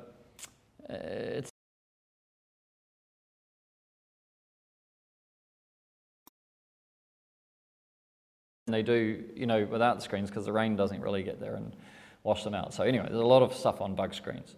uh, 0.88 0.94
it's 0.94 1.50
they 8.68 8.82
do, 8.82 9.24
you 9.34 9.46
know, 9.46 9.66
without 9.70 9.96
the 9.96 10.02
screens 10.02 10.30
because 10.30 10.46
the 10.46 10.52
rain 10.52 10.76
doesn't 10.76 11.00
really 11.00 11.22
get 11.22 11.40
there 11.40 11.56
and 11.56 11.74
wash 12.22 12.44
them 12.44 12.54
out. 12.54 12.72
So 12.72 12.84
anyway, 12.84 13.06
there's 13.08 13.20
a 13.20 13.26
lot 13.26 13.42
of 13.42 13.54
stuff 13.54 13.80
on 13.80 13.94
bug 13.94 14.14
screens. 14.14 14.54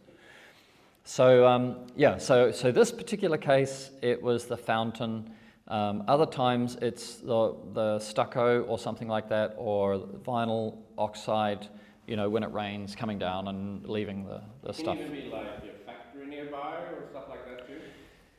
So 1.04 1.46
um, 1.46 1.86
yeah, 1.96 2.18
so, 2.18 2.50
so 2.50 2.70
this 2.70 2.92
particular 2.92 3.38
case, 3.38 3.90
it 4.02 4.22
was 4.22 4.46
the 4.46 4.56
fountain. 4.56 5.30
Um, 5.68 6.04
other 6.08 6.26
times 6.26 6.76
it's 6.82 7.16
the, 7.16 7.54
the 7.72 7.98
stucco 7.98 8.62
or 8.64 8.78
something 8.78 9.08
like 9.08 9.28
that, 9.30 9.54
or 9.56 9.98
vinyl 9.98 10.78
oxide, 10.98 11.68
you 12.06 12.16
know, 12.16 12.28
when 12.28 12.42
it 12.42 12.52
rains, 12.52 12.94
coming 12.94 13.18
down 13.18 13.48
and 13.48 13.86
leaving 13.88 14.24
the, 14.24 14.42
the 14.62 14.72
Can 14.72 14.74
stuff. 14.74 14.98
even 14.98 15.12
be 15.12 15.30
like 15.30 15.46
a 15.46 15.86
factory 15.86 16.26
nearby 16.26 16.76
or 16.92 17.06
stuff 17.10 17.24
like 17.30 17.46
that 17.48 17.66
too? 17.66 17.80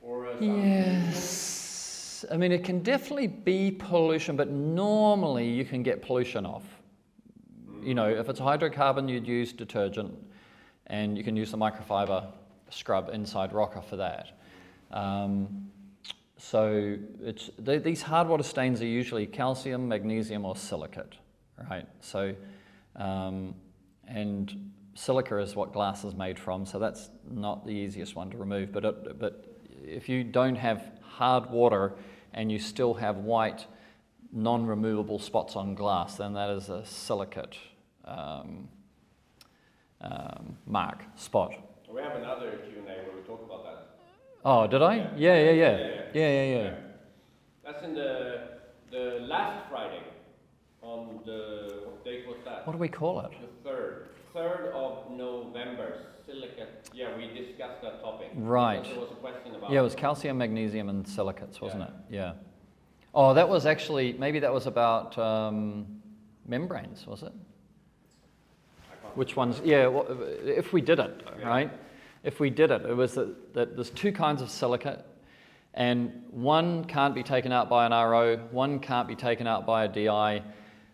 Or 0.03 0.27
uh, 0.27 0.35
Yes. 0.39 2.25
I 2.31 2.37
mean, 2.37 2.51
it 2.51 2.63
can 2.63 2.81
definitely 2.81 3.27
be 3.27 3.71
pollution, 3.71 4.35
but 4.35 4.49
normally 4.49 5.47
you 5.49 5.65
can 5.65 5.83
get 5.83 6.01
pollution 6.01 6.45
off. 6.45 6.63
You 7.81 7.93
know, 7.93 8.07
if 8.07 8.29
it's 8.29 8.39
hydrocarbon, 8.39 9.09
you'd 9.09 9.27
use 9.27 9.51
detergent, 9.53 10.15
and 10.87 11.17
you 11.17 11.23
can 11.23 11.35
use 11.35 11.51
the 11.51 11.57
microfiber 11.57 12.25
scrub 12.69 13.09
inside 13.13 13.53
Rocker 13.53 13.81
for 13.81 13.95
that. 13.97 14.39
Um, 14.91 15.64
so 16.37 16.97
it's, 17.21 17.49
these 17.57 18.01
hard 18.01 18.27
water 18.27 18.43
stains 18.43 18.81
are 18.81 18.87
usually 18.87 19.25
calcium, 19.25 19.87
magnesium, 19.87 20.45
or 20.45 20.55
silicate, 20.55 21.15
right? 21.69 21.87
So, 22.01 22.35
um, 22.95 23.55
and 24.07 24.71
silica 24.95 25.37
is 25.37 25.55
what 25.55 25.71
glass 25.71 26.03
is 26.03 26.13
made 26.13 26.37
from, 26.37 26.65
so 26.65 26.77
that's 26.77 27.09
not 27.29 27.65
the 27.65 27.71
easiest 27.71 28.15
one 28.15 28.29
to 28.31 28.37
remove. 28.37 28.71
But, 28.73 28.85
it, 28.85 29.19
but 29.19 29.45
if 29.83 30.09
you 30.09 30.23
don't 30.23 30.55
have 30.55 30.91
hard 31.01 31.49
water 31.49 31.93
and 32.33 32.51
you 32.51 32.59
still 32.59 32.93
have 32.95 33.17
white, 33.17 33.65
non-removable 34.33 35.19
spots 35.19 35.55
on 35.55 35.73
glass, 35.73 36.17
then 36.17 36.33
that 36.33 36.49
is 36.49 36.67
a 36.69 36.85
silicate 36.85 37.57
um, 38.03 38.67
um, 40.01 40.57
mark, 40.67 41.03
spot. 41.15 41.53
We 41.89 42.01
have 42.01 42.17
another 42.17 42.51
Q&A 42.69 42.83
where 42.83 43.15
we 43.15 43.21
talk 43.25 43.41
about. 43.45 43.54
Oh, 44.45 44.67
did 44.67 44.81
I? 44.81 44.95
Yeah. 45.17 45.35
Yeah, 45.35 45.51
yeah, 45.51 45.51
yeah. 45.51 46.03
Yeah, 46.13 46.43
Yeah. 46.63 46.73
That's 47.63 47.83
in 47.83 47.95
the 47.95 48.59
the 48.91 49.19
last 49.21 49.67
Friday. 49.69 50.03
On 50.83 51.19
the 51.25 51.81
what 51.85 52.05
date 52.05 52.27
was 52.27 52.37
that? 52.45 52.65
What 52.67 52.73
do 52.73 52.77
we 52.77 52.87
call 52.87 53.21
it? 53.21 53.31
The 53.41 53.69
third, 53.69 54.09
third 54.33 54.71
of 54.75 55.09
November. 55.11 55.97
Silicate. 56.27 56.89
Yeah, 56.93 57.15
we 57.17 57.27
discussed 57.27 57.81
that 57.81 58.01
topic. 58.01 58.29
Right. 58.35 58.83
There 58.83 58.99
was 58.99 59.11
a 59.11 59.15
question 59.15 59.55
about. 59.55 59.71
Yeah, 59.71 59.79
it 59.79 59.83
was 59.83 59.95
calcium, 59.95 60.37
magnesium, 60.37 60.89
and 60.89 61.07
silicates, 61.07 61.59
wasn't 61.61 61.81
Yeah. 61.81 61.87
it? 61.87 61.93
Yeah. 62.09 62.33
Oh, 63.15 63.33
that 63.33 63.47
was 63.47 63.65
actually, 63.65 64.13
maybe 64.13 64.39
that 64.39 64.51
was 64.53 64.65
about 64.67 65.17
um, 65.17 65.85
membranes, 66.47 67.05
was 67.07 67.23
it? 67.23 67.31
Which 69.15 69.35
ones? 69.35 69.61
Yeah, 69.63 69.87
wha- 69.87 70.05
if 70.45 70.73
we 70.73 70.81
did 70.81 70.99
it, 70.99 71.23
Yeah. 71.39 71.47
right? 71.47 71.71
If 72.25 72.39
we 72.39 72.49
did 72.49 72.71
it, 72.71 72.81
it 72.81 72.95
was 72.95 73.13
that, 73.13 73.53
that 73.53 73.75
there's 73.75 73.91
two 73.91 74.11
kinds 74.11 74.41
of 74.41 74.49
silicate, 74.49 75.05
and 75.75 76.23
one 76.31 76.83
can't 76.85 77.13
be 77.13 77.21
taken 77.21 77.51
out 77.51 77.69
by 77.69 77.85
an 77.85 77.91
RO, 77.91 78.37
one 78.49 78.79
can't 78.79 79.07
be 79.07 79.15
taken 79.15 79.45
out 79.45 79.67
by 79.67 79.85
a 79.85 79.87
DI, 79.87 80.41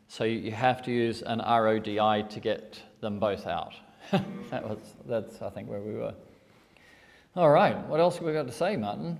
so 0.09 0.25
you 0.25 0.39
you 0.39 0.51
have 0.51 0.81
to 0.81 0.91
use 0.91 1.21
an 1.21 1.39
RO 1.39 1.79
DI 1.79 2.23
to 2.23 2.39
get 2.41 2.81
them 2.99 3.17
both 3.17 3.47
out. 3.47 3.73
that 4.11 4.67
was, 4.67 4.79
that's, 5.07 5.41
I 5.41 5.49
think, 5.51 5.69
where 5.69 5.79
we 5.79 5.93
were. 5.93 6.13
All 7.37 7.49
right, 7.49 7.77
what 7.87 8.01
else 8.01 8.15
have 8.15 8.25
we 8.25 8.33
got 8.33 8.47
to 8.47 8.51
say, 8.51 8.75
Martin? 8.75 9.17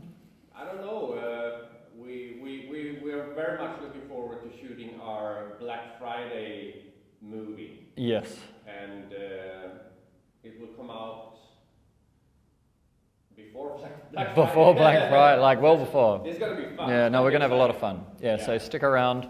I 0.54 0.66
don't 0.66 0.82
know. 0.82 1.14
Uh, 1.14 1.68
we, 1.98 2.40
we, 2.44 2.68
we, 2.70 3.00
we 3.02 3.14
are 3.14 3.34
very 3.36 3.58
much 3.58 3.80
looking 3.82 4.06
forward 4.10 4.40
to 4.44 4.60
shooting 4.60 5.00
our 5.02 5.54
Black 5.62 5.98
Friday 5.98 6.88
movie. 7.22 7.88
Yes. 7.96 8.36
And 8.68 9.14
uh, 9.14 9.70
it 10.44 10.60
will 10.60 10.76
come 10.76 10.90
out 10.90 11.32
before 13.52 13.78
Black, 13.78 14.12
Black 14.14 14.36
Before 14.36 14.76
Friday. 14.76 14.80
Black 15.00 15.10
Friday, 15.10 15.42
like 15.42 15.62
well 15.62 15.78
before. 15.78 16.22
It's 16.26 16.40
going 16.40 16.56
to 16.62 16.70
be 16.70 16.76
fun. 16.76 16.90
Yeah, 16.90 17.10
no, 17.10 17.24
we're 17.24 17.32
going 17.32 17.42
to 17.42 17.46
have 17.46 17.52
a 17.52 17.56
lot 17.56 17.70
of 17.70 17.78
fun. 17.80 18.04
Yeah, 18.22 18.38
so 18.38 18.58
stick 18.58 18.84
around. 18.84 19.28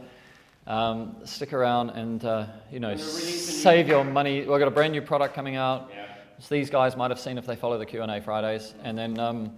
Um, 0.67 1.15
stick 1.25 1.53
around 1.53 1.89
and, 1.91 2.23
uh, 2.23 2.45
you 2.71 2.79
know, 2.79 2.89
We're 2.89 2.95
gonna 2.97 3.07
release 3.07 3.49
a 3.49 3.51
new- 3.53 3.59
save 3.61 3.87
your 3.87 4.03
money. 4.03 4.39
We've 4.41 4.47
got 4.59 4.67
a 4.67 4.71
brand 4.71 4.93
new 4.93 5.01
product 5.01 5.33
coming 5.33 5.55
out. 5.55 5.89
Yeah. 5.91 6.05
So 6.39 6.53
these 6.55 6.69
guys 6.69 6.95
might 6.95 7.09
have 7.09 7.19
seen 7.19 7.37
if 7.39 7.45
they 7.47 7.55
follow 7.55 7.77
the 7.79 7.85
Q&A 7.85 8.21
Fridays. 8.21 8.75
And 8.83 8.95
then, 8.97 9.19
um, 9.19 9.51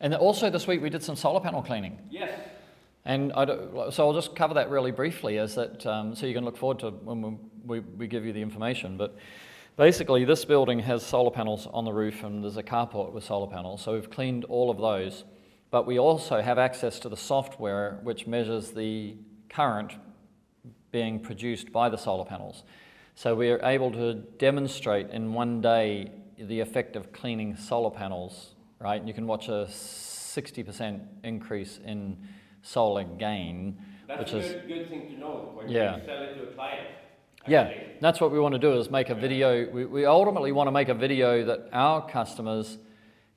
and 0.00 0.12
then 0.12 0.20
also 0.20 0.50
this 0.50 0.66
week 0.68 0.80
we 0.80 0.90
did 0.90 1.02
some 1.02 1.16
solar 1.16 1.40
panel 1.40 1.60
cleaning. 1.60 1.98
Yes. 2.08 2.38
And 3.04 3.32
I 3.32 3.44
don't- 3.44 3.92
so 3.92 4.06
I'll 4.06 4.14
just 4.14 4.36
cover 4.36 4.54
that 4.54 4.70
really 4.70 4.92
briefly, 4.92 5.36
is 5.38 5.56
that 5.56 5.84
um, 5.86 6.14
so 6.14 6.24
you 6.26 6.34
can 6.34 6.44
look 6.44 6.56
forward 6.56 6.78
to 6.78 6.90
when 6.90 7.20
we, 7.20 7.36
we, 7.66 7.80
we 7.80 8.06
give 8.06 8.24
you 8.24 8.32
the 8.32 8.40
information. 8.42 8.96
But 8.96 9.16
basically, 9.76 10.24
this 10.24 10.44
building 10.44 10.80
has 10.80 11.04
solar 11.04 11.30
panels 11.30 11.66
on 11.72 11.84
the 11.84 11.92
roof, 11.92 12.22
and 12.22 12.42
there's 12.42 12.56
a 12.56 12.62
carport 12.62 13.12
with 13.12 13.24
solar 13.24 13.46
panels. 13.46 13.82
So 13.82 13.92
we've 13.92 14.10
cleaned 14.10 14.44
all 14.44 14.70
of 14.70 14.78
those. 14.78 15.24
But 15.70 15.86
we 15.86 15.98
also 15.98 16.40
have 16.40 16.56
access 16.58 17.00
to 17.00 17.08
the 17.08 17.16
software 17.16 17.98
which 18.04 18.28
measures 18.28 18.70
the 18.70 19.16
current 19.48 19.94
being 20.92 21.18
produced 21.18 21.72
by 21.72 21.88
the 21.88 21.96
solar 21.98 22.24
panels. 22.24 22.62
So 23.16 23.34
we 23.34 23.50
are 23.50 23.60
able 23.64 23.90
to 23.92 24.14
demonstrate 24.14 25.10
in 25.10 25.32
one 25.32 25.60
day 25.60 26.12
the 26.38 26.60
effect 26.60 26.94
of 26.94 27.12
cleaning 27.12 27.56
solar 27.56 27.90
panels, 27.90 28.54
right? 28.80 29.00
And 29.00 29.08
you 29.08 29.14
can 29.14 29.26
watch 29.26 29.48
a 29.48 29.66
60% 29.68 31.00
increase 31.24 31.80
in 31.84 32.18
solar 32.62 33.02
gain, 33.02 33.76
That's 34.06 34.20
which 34.20 34.32
a 34.32 34.38
is 34.38 34.52
good, 34.52 34.68
good 34.68 34.88
thing 34.88 35.10
to 35.10 35.18
know 35.18 35.50
when 35.54 35.68
Yeah. 35.68 35.96
you 35.96 36.04
sell 36.04 36.22
it 36.22 36.34
to 36.34 36.42
a 36.44 36.54
client. 36.54 36.88
Yeah, 37.46 37.72
that's 38.00 38.20
what 38.20 38.30
we 38.32 38.38
want 38.38 38.52
to 38.54 38.58
do 38.58 38.72
is 38.74 38.90
make 38.90 39.10
a 39.10 39.14
video. 39.14 39.68
We, 39.70 39.84
we 39.84 40.06
ultimately 40.06 40.52
want 40.52 40.66
to 40.68 40.72
make 40.72 40.88
a 40.88 40.94
video 40.94 41.44
that 41.44 41.68
our 41.72 42.06
customers 42.08 42.78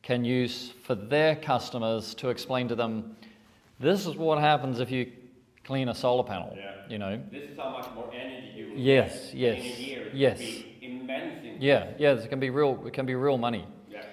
can 0.04 0.24
use 0.24 0.72
for 0.84 0.96
their 0.96 1.36
customers 1.36 2.13
to 2.15 2.30
explain 2.30 2.67
to 2.70 2.76
them, 2.76 3.15
this 3.80 4.06
is 4.06 4.15
what 4.15 4.39
happens 4.39 4.80
if 4.80 4.89
you 4.89 5.12
clean 5.63 5.89
a 5.89 5.96
solar 5.96 6.24
panel, 6.24 6.56
Yeah. 6.56 6.72
you 6.88 6.98
know? 6.98 7.22
This 7.32 7.50
is 7.52 7.58
how 7.58 7.72
much 7.72 7.88
more 7.94 8.10
energy 8.13 8.54
you 8.56 8.69
will 8.71 8.77
Yes, 8.77 9.34
yes, 9.34 9.60
in 9.60 9.65
a 9.65 9.75
year. 9.75 10.12
Yes. 10.13 10.42
Yeah, 11.60 11.88
yeah, 11.98 12.13
it 12.13 12.29
can 12.29 12.40
be 12.40 12.50
real, 12.52 12.84
it 12.86 12.94
can 12.94 13.06
be 13.06 13.15
real 13.15 13.38
money. 13.38 13.65
yeah. 13.90 14.04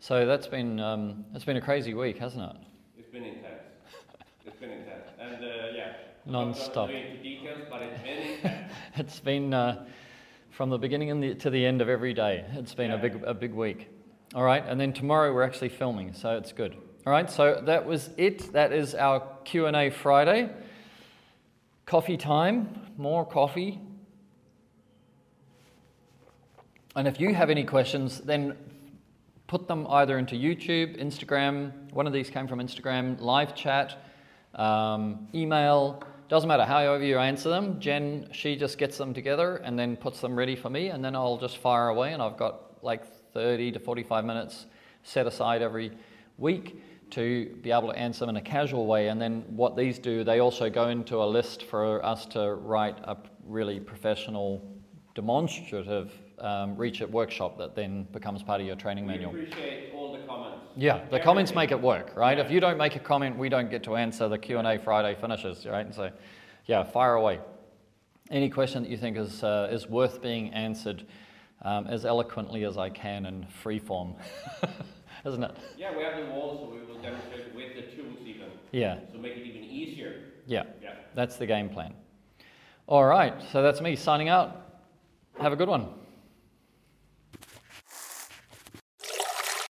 So 0.00 0.24
that's 0.26 0.46
been, 0.46 0.80
um, 0.80 1.24
it's 1.34 1.44
been 1.44 1.58
a 1.58 1.60
crazy 1.60 1.92
week, 1.94 2.18
hasn't 2.18 2.50
it? 2.50 2.56
It's 2.98 3.10
been 3.10 3.24
intense. 3.24 3.62
It's 4.46 4.56
been 4.56 4.70
intense. 4.70 5.04
And 5.20 5.34
uh, 5.36 5.48
yeah. 5.76 5.82
I'm 5.82 5.92
not 5.92 6.13
Non-stop. 6.26 6.88
gonna 6.88 6.92
go 6.92 7.06
into 7.06 7.22
details, 7.22 7.60
but 7.70 7.82
it's 7.82 8.02
been 8.02 8.18
intense. 8.42 8.72
It's 8.96 9.20
been 9.20 9.54
uh, 9.54 9.86
from 10.50 10.70
the 10.70 10.78
beginning 10.78 11.20
the, 11.20 11.34
to 11.34 11.50
the 11.50 11.64
end 11.64 11.82
of 11.82 11.88
every 11.88 12.14
day. 12.14 12.44
It's 12.52 12.74
been 12.74 12.92
a 12.92 12.98
big, 12.98 13.22
a 13.24 13.34
big 13.34 13.52
week. 13.52 13.88
All 14.34 14.42
right, 14.42 14.64
and 14.66 14.80
then 14.80 14.92
tomorrow 14.92 15.32
we're 15.32 15.42
actually 15.42 15.68
filming, 15.68 16.12
so 16.12 16.36
it's 16.36 16.52
good. 16.52 16.76
All 17.06 17.12
right, 17.12 17.30
so 17.30 17.62
that 17.66 17.84
was 17.84 18.10
it. 18.16 18.52
That 18.52 18.72
is 18.72 18.94
our 18.94 19.22
Q 19.44 19.66
and 19.66 19.76
A 19.76 19.90
Friday. 19.90 20.50
Coffee 21.84 22.16
time, 22.16 22.80
more 22.96 23.26
coffee. 23.26 23.78
And 26.96 27.06
if 27.06 27.20
you 27.20 27.34
have 27.34 27.50
any 27.50 27.64
questions, 27.64 28.20
then 28.20 28.56
put 29.48 29.68
them 29.68 29.86
either 29.88 30.16
into 30.16 30.36
YouTube, 30.36 30.98
Instagram. 31.02 31.92
One 31.92 32.06
of 32.06 32.12
these 32.12 32.30
came 32.30 32.48
from 32.48 32.60
Instagram, 32.60 33.20
live 33.20 33.54
chat, 33.54 34.02
um, 34.54 35.28
email. 35.34 36.02
Doesn't 36.28 36.48
matter 36.48 36.64
however 36.64 37.04
you 37.04 37.18
answer 37.18 37.50
them. 37.50 37.78
Jen, 37.80 38.28
she 38.32 38.56
just 38.56 38.78
gets 38.78 38.96
them 38.96 39.12
together 39.12 39.56
and 39.56 39.78
then 39.78 39.96
puts 39.96 40.20
them 40.20 40.34
ready 40.36 40.56
for 40.56 40.70
me, 40.70 40.88
and 40.88 41.04
then 41.04 41.14
I'll 41.14 41.36
just 41.36 41.58
fire 41.58 41.88
away. 41.88 42.12
And 42.12 42.22
I've 42.22 42.36
got 42.36 42.82
like 42.82 43.04
30 43.32 43.72
to 43.72 43.78
45 43.78 44.24
minutes 44.24 44.66
set 45.02 45.26
aside 45.26 45.60
every 45.60 45.92
week 46.38 46.82
to 47.10 47.54
be 47.62 47.70
able 47.70 47.92
to 47.92 47.98
answer 47.98 48.20
them 48.20 48.30
in 48.30 48.36
a 48.36 48.40
casual 48.42 48.86
way. 48.86 49.08
And 49.08 49.20
then 49.20 49.44
what 49.48 49.76
these 49.76 49.98
do, 49.98 50.24
they 50.24 50.40
also 50.40 50.70
go 50.70 50.88
into 50.88 51.22
a 51.22 51.26
list 51.26 51.64
for 51.64 52.04
us 52.04 52.24
to 52.26 52.54
write 52.54 52.98
a 53.04 53.16
really 53.44 53.78
professional, 53.78 54.66
demonstrative 55.14 56.12
um, 56.38 56.76
Reach 56.76 57.00
It 57.02 57.10
workshop 57.10 57.58
that 57.58 57.76
then 57.76 58.04
becomes 58.12 58.42
part 58.42 58.60
of 58.60 58.66
your 58.66 58.76
training 58.76 59.06
We 59.06 59.12
manual. 59.12 59.30
appreciate 59.30 59.92
all 59.94 60.12
the 60.12 60.26
comments. 60.26 60.63
Yeah, 60.76 61.04
the 61.10 61.20
comments 61.20 61.54
make 61.54 61.70
it 61.70 61.80
work, 61.80 62.16
right? 62.16 62.38
If 62.38 62.50
you 62.50 62.58
don't 62.60 62.76
make 62.78 62.96
a 62.96 62.98
comment, 63.00 63.38
we 63.38 63.48
don't 63.48 63.70
get 63.70 63.84
to 63.84 63.96
answer 63.96 64.28
the 64.28 64.38
Q&A 64.38 64.78
Friday 64.78 65.16
finishes, 65.20 65.64
right? 65.66 65.86
And 65.86 65.94
so, 65.94 66.10
yeah, 66.66 66.82
fire 66.82 67.14
away. 67.14 67.40
Any 68.30 68.50
question 68.50 68.82
that 68.82 68.88
you 68.90 68.96
think 68.96 69.16
is, 69.16 69.44
uh, 69.44 69.68
is 69.70 69.86
worth 69.88 70.20
being 70.20 70.52
answered 70.52 71.06
um, 71.62 71.86
as 71.86 72.04
eloquently 72.04 72.64
as 72.64 72.76
I 72.76 72.90
can 72.90 73.26
in 73.26 73.46
free 73.62 73.78
form, 73.78 74.14
isn't 75.24 75.42
it? 75.44 75.52
Yeah, 75.76 75.96
we 75.96 76.02
have 76.02 76.16
the 76.16 76.32
wall, 76.32 76.58
so 76.58 76.74
we 76.74 76.84
will 76.92 77.00
demonstrate 77.00 77.54
with 77.54 77.74
the 77.76 77.82
tools 77.94 78.18
even, 78.26 78.48
Yeah, 78.72 78.98
so 79.12 79.18
make 79.18 79.36
it 79.36 79.46
even 79.46 79.62
easier. 79.64 80.22
yeah, 80.46 80.64
Yeah. 80.82 80.94
that's 81.14 81.36
the 81.36 81.46
game 81.46 81.68
plan. 81.68 81.94
All 82.86 83.04
right, 83.04 83.34
so 83.52 83.62
that's 83.62 83.80
me 83.80 83.94
signing 83.94 84.28
out. 84.28 84.60
Have 85.40 85.52
a 85.52 85.56
good 85.56 85.68
one. 85.68 85.88